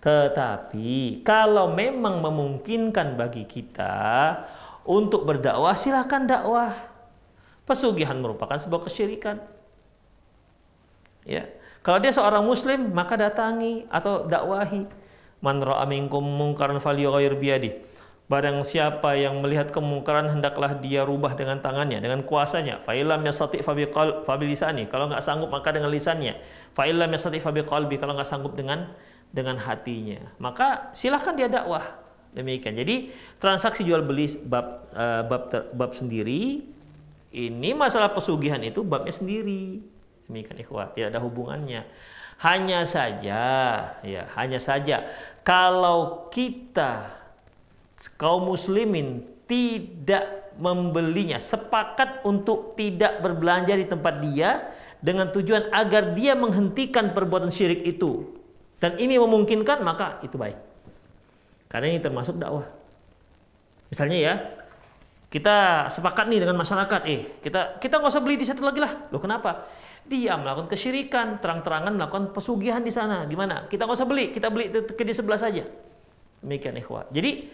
[0.04, 4.36] Tetapi kalau memang memungkinkan bagi kita
[4.84, 6.76] untuk berdakwah silahkan dakwah.
[7.66, 9.42] Pesugihan merupakan sebuah kesyirikan.
[11.26, 11.50] Ya
[11.82, 14.86] kalau dia seorang muslim maka datangi atau dakwahi.
[15.40, 17.95] Man ra'a minkum mungkaran falyughayyir biyadihi
[18.26, 22.82] Barang siapa yang melihat kemungkaran hendaklah dia rubah dengan tangannya, dengan kuasanya.
[22.82, 24.90] Fa'ilam yastati fabi lisani.
[24.90, 26.34] Kalau nggak sanggup maka dengan lisannya.
[26.74, 28.02] Fa'ilam yastati fabi qalbi.
[28.02, 28.90] Kalau nggak sanggup dengan
[29.30, 30.26] dengan hatinya.
[30.42, 31.86] Maka silahkan dia dakwah.
[32.34, 32.74] Demikian.
[32.74, 36.66] Jadi transaksi jual beli bab uh, bab bab sendiri
[37.36, 39.84] ini masalah pesugihan itu babnya sendiri.
[40.26, 41.86] Demikian ikhwah, tidak ada hubungannya.
[42.42, 43.44] Hanya saja
[44.04, 45.08] ya, hanya saja
[45.46, 47.25] kalau kita
[48.16, 54.72] kaum muslimin tidak membelinya, sepakat untuk tidak berbelanja di tempat dia
[55.04, 58.36] dengan tujuan agar dia menghentikan perbuatan syirik itu.
[58.80, 60.58] Dan ini memungkinkan maka itu baik.
[61.72, 62.68] Karena ini termasuk dakwah.
[63.92, 64.34] Misalnya ya,
[65.32, 69.12] kita sepakat nih dengan masyarakat, eh kita kita nggak usah beli di situ lagi lah.
[69.12, 69.68] Loh kenapa?
[70.06, 73.26] Dia melakukan kesyirikan, terang-terangan melakukan pesugihan di sana.
[73.26, 73.66] Gimana?
[73.66, 75.66] Kita nggak usah beli, kita beli ke di sebelah saja.
[76.46, 77.10] Demikian ikhwah.
[77.10, 77.50] Jadi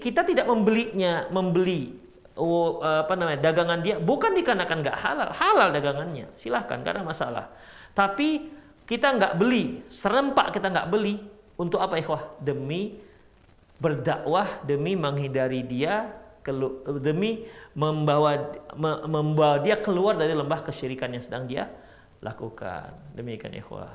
[0.00, 2.08] kita tidak membelinya, membeli
[2.38, 7.50] oh, apa namanya dagangan dia bukan dikarenakan nggak halal, halal dagangannya, silahkan karena masalah.
[7.92, 8.48] Tapi
[8.88, 11.20] kita nggak beli, serempak kita nggak beli
[11.58, 12.38] untuk apa ikhwah?
[12.40, 12.96] Demi
[13.78, 16.08] berdakwah, demi menghindari dia,
[17.02, 17.44] demi
[17.76, 18.56] membawa
[19.04, 21.68] membawa dia keluar dari lembah kesyirikan yang sedang dia
[22.24, 22.94] lakukan.
[23.12, 23.92] Demikian ikhwah.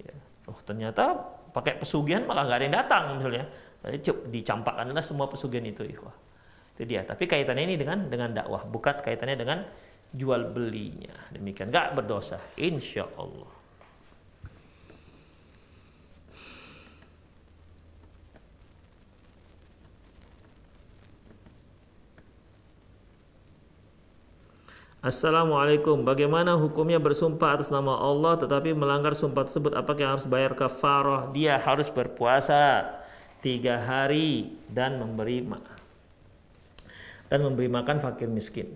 [0.00, 0.14] Ya.
[0.48, 1.14] Oh ternyata
[1.54, 3.46] pakai pesugihan malah nggak ada yang datang misalnya
[4.32, 6.16] dicampakkanlah semua pesugihan itu ikhwah.
[6.74, 7.04] Itu dia.
[7.04, 9.58] Tapi kaitannya ini dengan dengan dakwah, bukan kaitannya dengan
[10.14, 11.12] jual belinya.
[11.30, 13.64] Demikian enggak berdosa insya Allah.
[25.04, 26.00] Assalamualaikum.
[26.00, 29.76] Bagaimana hukumnya bersumpah atas nama Allah tetapi melanggar sumpah tersebut?
[29.76, 31.28] Apakah harus bayar kafarah?
[31.28, 33.03] Dia harus berpuasa
[33.44, 35.44] tiga hari dan memberi
[37.28, 38.72] dan memberi makan fakir miskin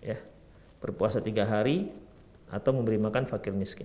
[0.00, 0.16] ya
[0.80, 1.92] berpuasa tiga hari
[2.48, 3.84] atau memberi makan fakir miskin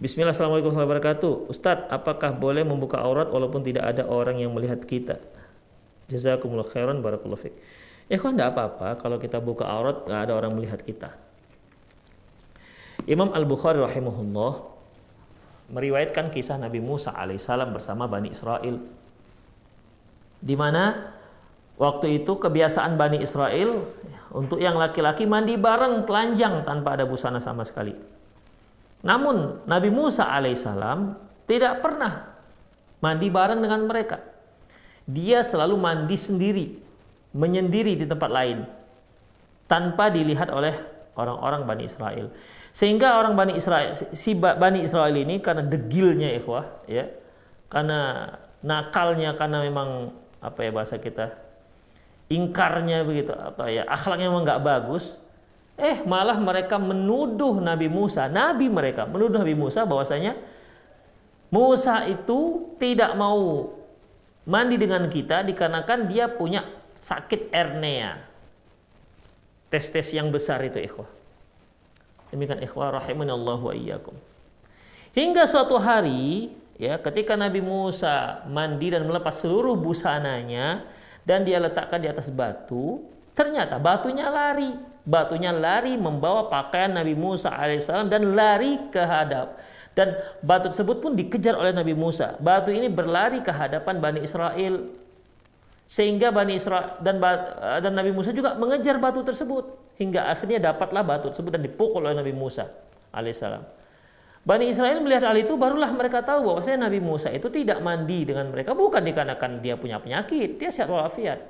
[0.00, 1.52] Bismillah, Assalamualaikum warahmatullahi wabarakatuh.
[1.52, 5.20] Ustadz, apakah boleh membuka aurat walaupun tidak ada orang yang melihat kita?
[6.08, 7.52] Jazakumullah khairan, barakallahu fiqh.
[8.08, 11.12] Ya kok enggak apa-apa kalau kita buka aurat nggak ada orang melihat kita.
[13.08, 14.52] Imam Al-Bukhari rahimahullah
[15.70, 18.76] meriwayatkan kisah Nabi Musa alaihissalam bersama Bani Israel
[20.40, 21.14] di mana
[21.76, 23.86] waktu itu kebiasaan Bani Israel
[24.34, 27.94] untuk yang laki-laki mandi bareng telanjang tanpa ada busana sama sekali.
[29.00, 31.16] Namun Nabi Musa alaihissalam
[31.48, 32.30] tidak pernah
[33.00, 34.20] mandi bareng dengan mereka.
[35.08, 36.66] Dia selalu mandi sendiri,
[37.32, 38.62] menyendiri di tempat lain
[39.66, 40.74] tanpa dilihat oleh
[41.18, 42.30] orang-orang Bani Israel.
[42.70, 47.10] Sehingga orang Bani Israel si Bani Israel ini karena degilnya ikhwah ya.
[47.70, 51.36] Karena nakalnya karena memang apa ya bahasa kita
[52.30, 55.18] ingkarnya begitu apa ya akhlaknya memang nggak bagus
[55.74, 60.38] eh malah mereka menuduh Nabi Musa Nabi mereka menuduh Nabi Musa bahwasanya
[61.50, 63.74] Musa itu tidak mau
[64.46, 66.62] mandi dengan kita dikarenakan dia punya
[66.96, 68.22] sakit ernea
[69.66, 71.10] tes-tes yang besar itu ikhwah
[72.30, 74.14] Demikian ikhwah rahimani Allah wa iyyakum.
[75.10, 80.86] Hingga suatu hari ya ketika Nabi Musa mandi dan melepas seluruh busananya
[81.26, 83.02] dan dia letakkan di atas batu,
[83.34, 84.72] ternyata batunya lari.
[85.00, 89.58] Batunya lari membawa pakaian Nabi Musa alaihissalam dan lari ke hadap.
[89.90, 92.38] Dan batu tersebut pun dikejar oleh Nabi Musa.
[92.38, 94.86] Batu ini berlari ke hadapan Bani Israel.
[95.90, 97.18] Sehingga Bani Israel dan,
[97.82, 99.74] dan Nabi Musa juga mengejar batu tersebut.
[99.98, 102.70] Hingga akhirnya dapatlah batu tersebut dan dipukul oleh Nabi Musa
[103.10, 103.66] alaihissalam.
[104.40, 108.24] Bani Israel melihat hal itu barulah mereka tahu bahwa saya Nabi Musa itu tidak mandi
[108.24, 111.42] dengan mereka bukan dikarenakan dia punya penyakit, dia sehat walafiat.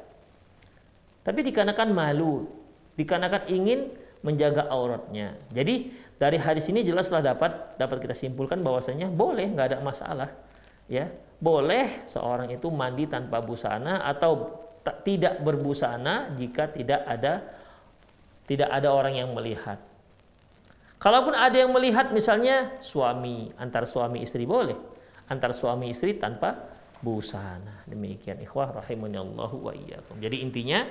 [1.23, 2.49] Tapi dikarenakan malu,
[2.97, 3.93] dikarenakan ingin
[4.25, 5.37] menjaga auratnya.
[5.53, 10.33] Jadi dari hadis ini jelaslah dapat dapat kita simpulkan bahwasanya boleh nggak ada masalah,
[10.91, 11.07] ya
[11.41, 14.61] boleh seorang itu mandi tanpa busana atau
[15.07, 17.47] tidak berbusana jika tidak ada
[18.45, 19.79] tidak ada orang yang melihat.
[21.01, 24.77] Kalaupun ada yang melihat misalnya suami, antar suami istri boleh.
[25.31, 26.59] Antar suami istri tanpa
[27.01, 27.87] busana.
[27.89, 30.19] Demikian ikhwah rahimanallahu wa iyyakum.
[30.21, 30.85] Jadi intinya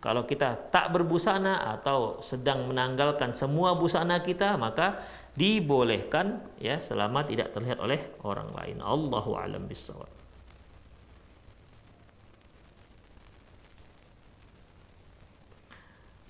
[0.00, 4.98] kalau kita tak berbusana atau sedang menanggalkan semua busana kita maka
[5.32, 8.84] dibolehkan ya selama tidak terlihat oleh orang lain.
[8.84, 10.08] Allahu alam bisawab.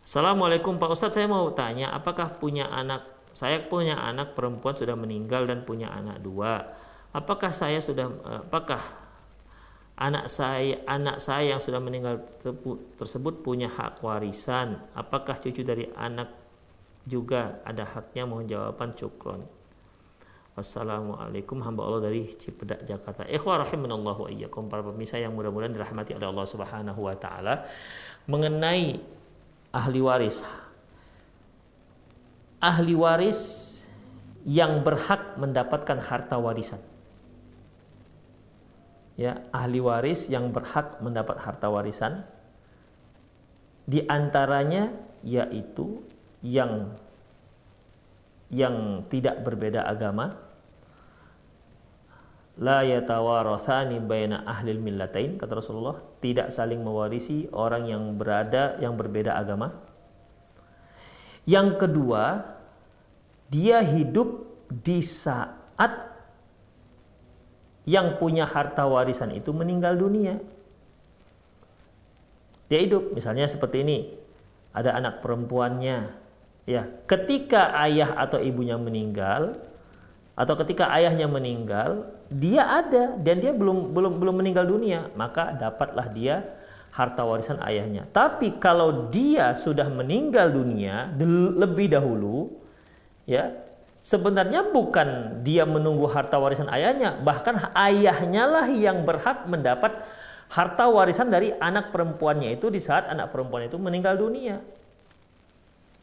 [0.03, 5.49] Assalamualaikum Pak Ustadz saya mau tanya apakah punya anak saya punya anak perempuan sudah meninggal
[5.49, 6.61] dan punya anak dua.
[7.17, 8.13] Apakah saya sudah
[8.45, 8.83] apakah
[9.97, 12.21] anak saya anak saya yang sudah meninggal
[13.01, 14.85] tersebut punya hak warisan?
[14.93, 16.42] Apakah cucu dari anak
[17.09, 18.27] juga ada haknya?
[18.29, 19.43] Mohon jawaban cukron.
[20.53, 23.25] Wassalamualaikum hamba Allah dari Cipedak Jakarta.
[23.25, 27.65] Ikhwah rahimanallahu wa iyyakum para pemirsa yang mudah-mudahan dirahmati oleh Allah Subhanahu wa taala
[28.29, 29.01] mengenai
[29.73, 30.45] ahli waris
[32.63, 33.41] ahli waris
[34.47, 36.79] yang berhak mendapatkan harta warisan.
[39.19, 42.25] Ya, ahli waris yang berhak mendapat harta warisan
[43.85, 44.95] di antaranya
[45.27, 46.01] yaitu
[46.43, 46.95] yang
[48.53, 50.37] yang tidak berbeda agama
[52.61, 59.33] la yatawarathani baina ahli millatain kata Rasulullah tidak saling mewarisi orang yang berada yang berbeda
[59.39, 59.73] agama
[61.43, 62.55] yang kedua,
[63.51, 66.15] dia hidup di saat
[67.83, 70.39] yang punya harta warisan itu meninggal dunia.
[72.71, 73.99] Dia hidup, misalnya seperti ini.
[74.73, 76.22] Ada anak perempuannya.
[76.63, 79.59] Ya, ketika ayah atau ibunya meninggal
[80.39, 86.07] atau ketika ayahnya meninggal, dia ada dan dia belum belum belum meninggal dunia, maka dapatlah
[86.15, 86.47] dia
[86.95, 88.07] harta warisan ayahnya.
[88.15, 91.11] Tapi kalau dia sudah meninggal dunia
[91.59, 92.55] lebih dahulu,
[93.27, 93.59] ya
[93.99, 99.99] sebenarnya bukan dia menunggu harta warisan ayahnya, bahkan ayahnya lah yang berhak mendapat
[100.47, 104.63] harta warisan dari anak perempuannya itu di saat anak perempuan itu meninggal dunia.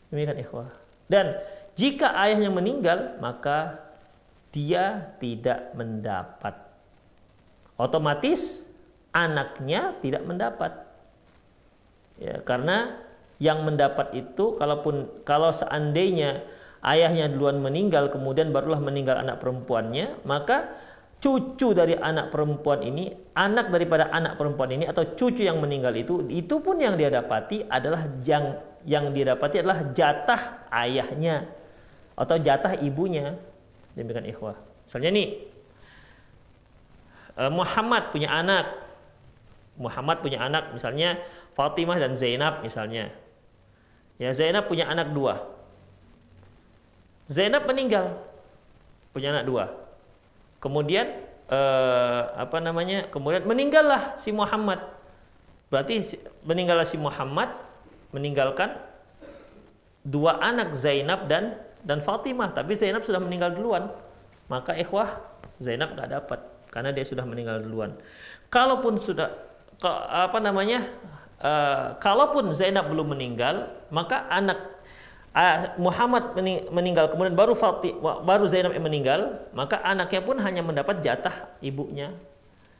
[0.09, 0.69] Demikian ikhwah.
[1.09, 1.37] Dan
[1.77, 3.81] jika ayahnya meninggal, maka
[4.49, 6.57] dia tidak mendapat.
[7.77, 8.67] Otomatis
[9.13, 10.85] anaknya tidak mendapat.
[12.19, 12.99] Ya, karena
[13.39, 16.43] yang mendapat itu kalaupun kalau seandainya
[16.83, 20.75] ayahnya duluan meninggal kemudian barulah meninggal anak perempuannya, maka
[21.19, 26.23] cucu dari anak perempuan ini, anak daripada anak perempuan ini atau cucu yang meninggal itu,
[26.31, 28.55] itu pun yang dia dapati adalah yang
[28.87, 31.43] yang dia dapati adalah jatah ayahnya
[32.15, 33.35] atau jatah ibunya.
[33.99, 34.55] Demikian ikhwah.
[34.87, 35.27] Misalnya nih
[37.35, 38.65] eh, Muhammad punya anak,
[39.75, 41.19] Muhammad punya anak misalnya
[41.51, 43.11] Fatimah dan Zainab misalnya.
[44.15, 45.43] Ya Zainab punya anak dua.
[47.27, 48.23] Zainab meninggal
[49.11, 49.88] punya anak dua.
[50.59, 51.07] Kemudian
[51.47, 53.07] eh, apa namanya?
[53.07, 54.79] Kemudian meninggallah si Muhammad.
[55.71, 57.51] Berarti meninggallah si Muhammad
[58.11, 58.75] meninggalkan
[60.03, 62.51] dua anak Zainab dan dan Fatimah.
[62.51, 63.91] Tapi Zainab sudah meninggal duluan.
[64.49, 65.21] Maka ikhwah
[65.61, 66.39] Zainab nggak dapat
[66.73, 67.93] karena dia sudah meninggal duluan.
[68.49, 69.29] Kalaupun sudah
[70.09, 70.83] apa namanya
[71.39, 74.78] uh, kalaupun Zainab belum meninggal maka anak
[75.77, 76.33] Muhammad
[76.73, 82.11] meninggal kemudian baru Fatih baru Zainab yang meninggal maka anaknya pun hanya mendapat jatah ibunya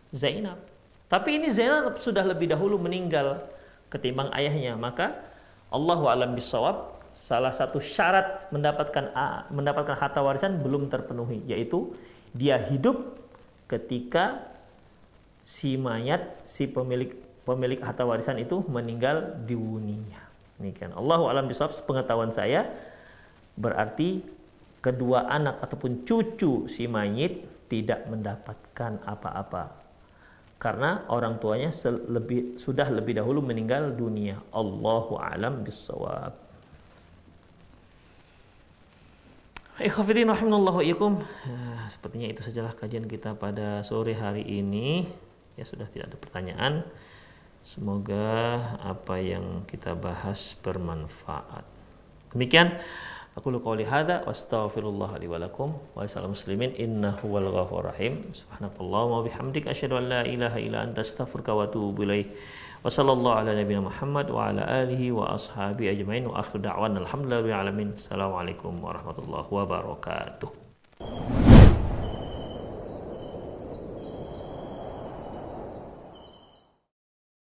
[0.09, 0.57] Zainab
[1.05, 3.45] tapi ini Zainab sudah lebih dahulu meninggal
[3.93, 5.13] ketimbang ayahnya maka
[5.69, 9.13] Allahu alam bisawab salah satu syarat mendapatkan
[9.53, 11.93] mendapatkan harta warisan belum terpenuhi yaitu
[12.33, 13.17] dia hidup
[13.69, 14.41] ketika
[15.45, 17.13] si mayat si pemilik
[17.45, 20.28] pemilik harta warisan itu meninggal di dunia.
[20.59, 22.67] Ini kan Allahu alam bisawab pengetahuan saya
[23.55, 24.23] berarti
[24.83, 29.79] kedua anak ataupun cucu si mayit tidak mendapatkan apa-apa
[30.59, 34.43] karena orang tuanya lebih sudah lebih dahulu meninggal dunia.
[34.51, 36.35] Allahu alam bisawab.
[40.83, 41.23] Iyakum.
[41.23, 45.07] Eh, sepertinya itu sajalah kajian kita pada sore hari ini.
[45.55, 46.73] Ya sudah tidak ada pertanyaan.
[47.61, 51.63] Semoga apa yang kita bahas bermanfaat.
[52.33, 52.77] Demikian
[53.39, 57.87] Aku lu qouli hadza wa astaghfirullah li wa lakum wa sallam muslimin innahu wal ghafur
[57.87, 58.25] rahim.
[58.35, 62.35] Subhanakallahumma wa bihamdika asyhadu an la ilaha illa anta astaghfiruka wa atubu ilaik.
[62.83, 67.55] Wa sallallahu ala nabiyyina Muhammad wa ala alihi wa ashabi ajmain wa akhiru da'wana alhamdulillahi
[67.55, 67.95] alamin.
[67.95, 70.49] Assalamualaikum warahmatullahi wabarakatuh.